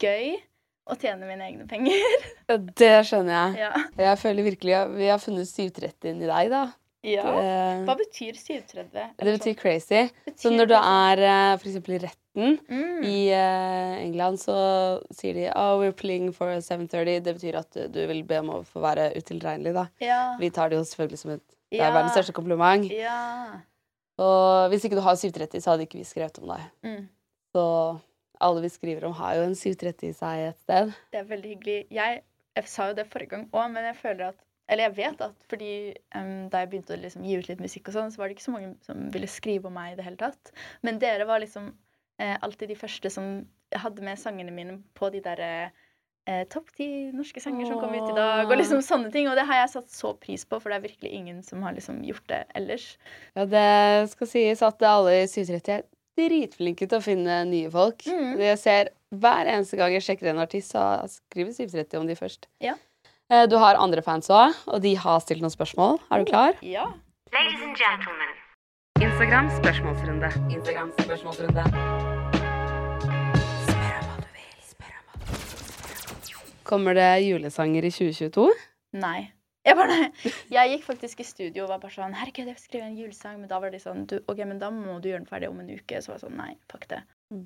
[0.00, 0.36] gøy
[0.88, 2.00] å tjene mine egne penger.
[2.48, 3.58] Ja, Det skjønner jeg.
[3.60, 3.72] ja.
[3.98, 6.62] Jeg føler virkelig at vi har funnet 730 i deg, da.
[7.06, 7.24] Ja.
[7.24, 9.12] Det, Hva betyr 730?
[9.18, 10.08] det betyr crazy.
[10.26, 13.04] Betyr Så når du sånn- er eh, for eksempel i retten mm.
[13.06, 14.56] i eh, England, så
[15.14, 17.22] sier de oh, we're pleading for 730.
[17.22, 19.86] Det betyr at du, vil be om å få være utilregnelig, da.
[20.02, 20.20] Ja.
[20.40, 22.90] Vi tar det jo selvfølgelig som et Det er verdens største kompliment.
[22.90, 23.60] Ja.
[24.18, 26.66] Og hvis ikke du har 730, så hadde ikke vi skrevet om deg.
[26.82, 27.02] Mm.
[27.54, 27.64] Så
[28.40, 30.92] alle vi skriver om, har jo en 730 i seg et sted.
[31.12, 31.78] Det er veldig hyggelig.
[31.94, 32.22] Jeg,
[32.58, 34.38] jeg sa jo det forrige gang òg, men jeg føler at
[34.68, 35.72] Eller jeg vet at fordi
[36.14, 38.36] um, da jeg begynte å liksom gi ut litt musikk, og sånn, så var det
[38.36, 40.52] ikke så mange som ville skrive om meg i det hele tatt.
[40.84, 41.70] Men dere var liksom
[42.20, 43.30] eh, alltid de første som
[43.76, 45.50] hadde med sangene mine på de derre
[46.28, 49.28] eh, topp ti norske sanger som kom ut i dag, og liksom sånne ting.
[49.30, 51.76] Og det har jeg satt så pris på, for det er virkelig ingen som har
[51.76, 52.90] liksom gjort det ellers.
[53.38, 53.68] Ja, det
[54.12, 55.86] skal sies at alle i 730 er
[56.18, 58.04] dritflinke til å finne nye folk.
[58.08, 58.38] Mm.
[58.42, 62.42] Jeg ser Hver eneste gang jeg sjekker en artist, så skriver 730 om de først.
[62.60, 62.74] Ja.
[63.30, 65.98] Eh, Du har andre fans òg, og de har stilt noen spørsmål.
[66.10, 66.54] Er du klar?
[66.64, 66.86] Ja.
[67.34, 68.30] Ladies and gentlemen.
[69.04, 70.30] Instagram spørsmålsrunde.
[70.56, 71.64] Instagram spørsmålsrunde.
[73.68, 74.52] Spør om hva du vil.
[74.70, 76.54] Spør om hva du vil.
[76.70, 78.46] Kommer det julesanger i 2022?
[79.04, 79.18] Nei.
[79.68, 79.96] Jeg, bare,
[80.48, 83.36] jeg gikk faktisk i studio og var bare sånn Herregud, jeg vil skrive en julesang.
[83.42, 85.60] Men da var de sånn du, OK, men da må du gjøre den ferdig om
[85.60, 86.00] en uke.
[86.00, 87.02] Så var jeg sånn Nei, fuck det.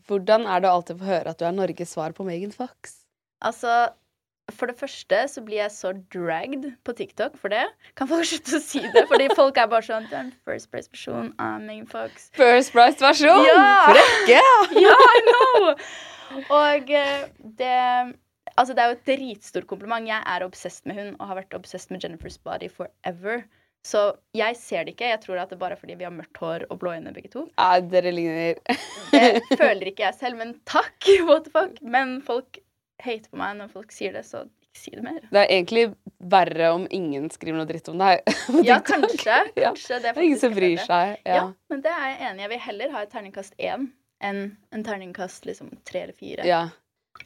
[0.06, 3.00] Hvordan er det å alltid få høre at du er Norges svar på Megan Fox?
[3.42, 3.88] Altså,
[4.54, 7.64] for det første så blir jeg så dragged på TikTok for det.
[7.98, 9.04] Kan folk slutte å si det?
[9.10, 10.08] Fordi folk er bare sånn
[10.46, 12.30] First price-versjon av Megan Fox.
[12.36, 13.46] First Price-versjon!
[13.48, 13.68] Ja!
[13.90, 14.42] Frekke!
[14.82, 15.72] Ja, I know!
[16.52, 17.24] Og eh,
[17.60, 17.78] det
[18.52, 20.04] Altså, det er jo et dritstor kompliment.
[20.04, 23.46] Jeg er obsessed med hun og har vært obsessed med Jennifer's Body forever.
[23.82, 24.02] Så
[24.36, 25.08] jeg ser det ikke.
[25.10, 27.32] Jeg tror at det er bare fordi vi har mørkt hår og blå øyne begge
[27.32, 27.46] to.
[27.56, 28.60] Ja, dere ligner
[29.14, 31.08] Det føler ikke jeg selv, men takk!
[31.26, 31.80] What the fuck?
[31.82, 32.60] Men folk
[33.04, 35.20] hater på meg når folk sier det, så ikke si det mer.
[35.30, 35.84] Det er egentlig
[36.32, 38.22] verre om ingen skriver noe dritt om deg.
[38.68, 38.92] Ja, TikTok.
[38.92, 39.38] kanskje.
[39.64, 39.72] Ja.
[39.72, 41.16] kanskje det er ingen som bryr seg.
[41.26, 41.40] Ja.
[41.40, 41.48] Ja.
[41.72, 42.46] men det er jeg enig i.
[42.46, 43.90] Jeg vil heller ha et terningkast én
[44.22, 46.46] enn en terningkast liksom tre eller fire.
[46.46, 46.62] Ja.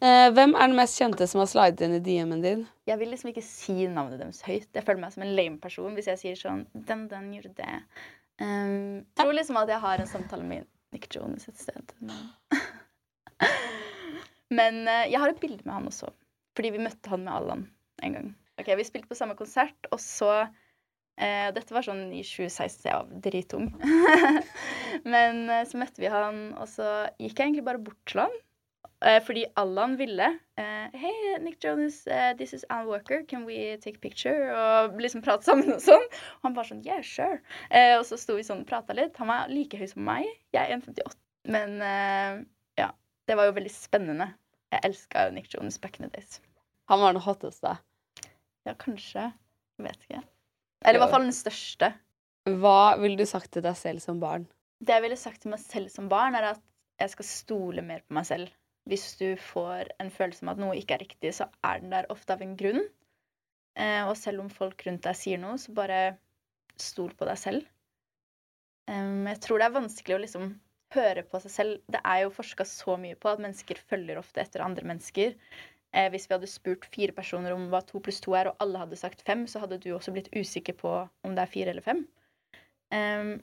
[0.00, 2.62] Eh, hvem er den mest kjente som har slidet inn i DM-en din?
[2.88, 4.68] Jeg vil liksom ikke si navnet deres høyt.
[4.74, 7.76] Jeg føler meg som en lame person hvis jeg sier sånn Den, den gjorde det.
[8.40, 11.94] Um, tror liksom at jeg har en samtale med Nick Jones et sted.
[12.00, 12.18] Men,
[14.54, 16.12] men eh, jeg har et bilde med han også.
[16.56, 17.66] Fordi vi møtte han med Allan
[18.04, 18.30] en gang.
[18.60, 22.88] Ok, Vi spilte på samme konsert, og så eh, Dette var sånn i 2016, så
[22.88, 23.68] jeg var dritung.
[25.14, 26.88] men eh, så møtte vi han, og så
[27.20, 28.36] gikk jeg egentlig bare bort til han.
[29.04, 31.12] Eh, fordi Allan ville eh, Hei,
[31.44, 33.26] Nick Jonas, uh, this is Alan Walker.
[33.28, 34.48] Can we take a picture?
[34.56, 36.08] Og liksom prate sammen og sånn.
[36.38, 37.42] Og han bare sånn Yeah, sure.
[37.98, 39.18] Og så sto vi sånn og prata litt.
[39.20, 40.24] Han var like høy som meg.
[40.56, 41.20] Jeg er 1,58.
[41.52, 41.76] Men
[43.26, 44.30] det var jo veldig spennende.
[44.72, 46.40] Jeg elska Nick Jones back in the days.
[46.90, 47.76] Han var den hotteste.
[48.66, 49.30] Ja, kanskje.
[49.78, 50.22] Jeg vet ikke.
[50.84, 51.92] Eller i hvert fall den største.
[52.46, 54.46] Hva ville du sagt til deg selv som barn?
[54.78, 56.62] Det jeg ville sagt til meg selv som barn, er at
[57.00, 58.52] jeg skal stole mer på meg selv.
[58.86, 62.06] Hvis du får en følelse om at noe ikke er riktig, så er den der
[62.12, 62.84] ofte av en grunn.
[63.76, 66.00] Eh, og selv om folk rundt deg sier noe, så bare
[66.80, 67.66] stol på deg selv.
[68.86, 70.50] Jeg tror det er vanskelig å liksom
[70.96, 71.80] høre på seg selv.
[71.92, 75.34] Det er jo forska så mye på at mennesker følger ofte etter andre mennesker.
[75.96, 78.82] Eh, hvis vi hadde spurt fire personer om hva to pluss to er, og alle
[78.82, 81.84] hadde sagt fem, så hadde du også blitt usikker på om det er fire eller
[81.84, 82.04] fem.
[82.92, 83.36] Um,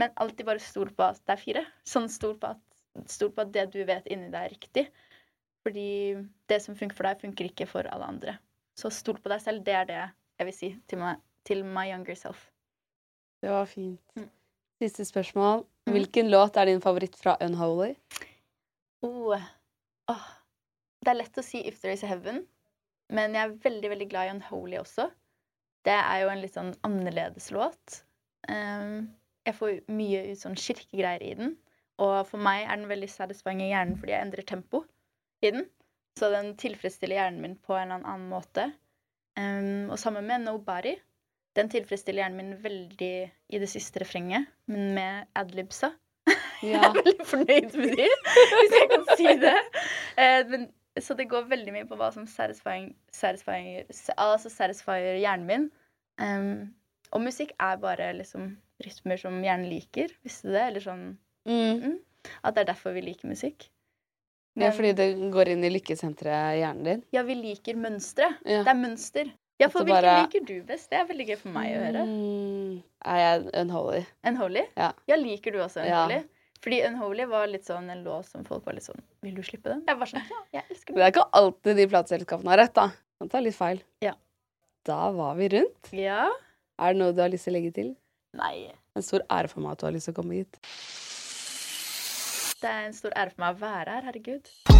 [0.00, 1.64] men alltid bare stol på at det er fire.
[1.86, 2.62] Sånn stol på at,
[3.10, 4.86] stol på at det du vet inni deg, er riktig.
[5.66, 6.16] Fordi
[6.48, 8.38] det som funker for deg, funker ikke for alle andre.
[8.80, 9.64] Så stol på deg selv.
[9.66, 12.46] Det er det jeg vil si til, meg, til my younger self.
[13.44, 14.00] Det var fint.
[14.16, 14.30] Mm.
[14.80, 15.66] Siste spørsmål.
[15.90, 15.96] Mm.
[15.98, 17.94] Hvilken låt er din favoritt fra Unholy?
[19.02, 19.34] Oh.
[20.06, 20.28] Oh.
[21.00, 22.44] Det er lett å si 'If There Is a Heaven',
[23.10, 25.08] men jeg er veldig veldig glad i 'Unholy' også.
[25.84, 28.04] Det er jo en litt sånn annerledes låt.
[28.46, 29.10] Um,
[29.48, 31.56] jeg får mye ut sånn kirkegreier i den.
[31.98, 34.84] Og for meg er den veldig satisfying i hjernen fordi jeg endrer tempo
[35.42, 35.66] i den.
[36.18, 38.70] Så den tilfredsstiller hjernen min på en eller annen måte.
[39.40, 41.00] Um, og sammen med 'Nobody'.
[41.60, 43.12] Den tilfredsstiller hjernen min veldig
[43.52, 45.92] i det siste refrenget, men med adlibsa.
[46.64, 48.06] Jeg er veldig fornøyd med de,
[48.52, 49.52] hvis jeg kan si det.
[50.20, 50.66] Eh, men,
[51.00, 53.70] så det går veldig mye på hva som satisfying, satisfying,
[54.20, 55.64] altså satisfyer hjernen min.
[56.20, 56.50] Um,
[57.16, 58.50] og musikk er bare liksom
[58.84, 60.12] rytmer som hjernen liker.
[60.26, 60.66] Visste du det?
[60.70, 61.04] Eller sånn
[61.48, 61.94] Mm.
[62.44, 63.70] at det er derfor vi liker musikk.
[64.58, 67.02] Ja, Men- fordi det går inn i lykkesenteret i hjernen din.
[67.16, 68.28] Ja, vi liker mønstre.
[68.44, 68.60] Ja.
[68.66, 69.32] Det er mønster.
[69.60, 70.88] Ja, for hvilken bare- liker du best?
[70.90, 72.04] Det er veldig gøy for meg å høre.
[72.08, 72.82] Mm.
[73.04, 74.06] Er jeg Unholy?
[74.24, 74.62] Unholy?
[74.76, 74.92] Ja.
[75.08, 76.06] liker du også Ja.
[76.06, 76.24] Unholy?
[76.60, 79.64] Fordi Unholy var litt sånn en låt som folk var litt sånn Vil du slippe
[79.64, 79.82] den?
[79.88, 82.90] Jeg var sånn, ja, jeg elsker Det er ikke alltid de plateselskapene har rett, da.
[83.20, 83.82] Man tar litt feil.
[84.00, 84.14] Ja.
[84.84, 85.92] Da var vi rundt.
[85.92, 86.30] Ja?
[86.78, 87.96] Er det noe du har lyst til å legge til?
[88.32, 88.72] Nei.
[88.96, 90.60] En stor ære for meg at du har lyst til å komme hit.
[92.60, 94.79] Det er en stor ære for meg å være her, herregud.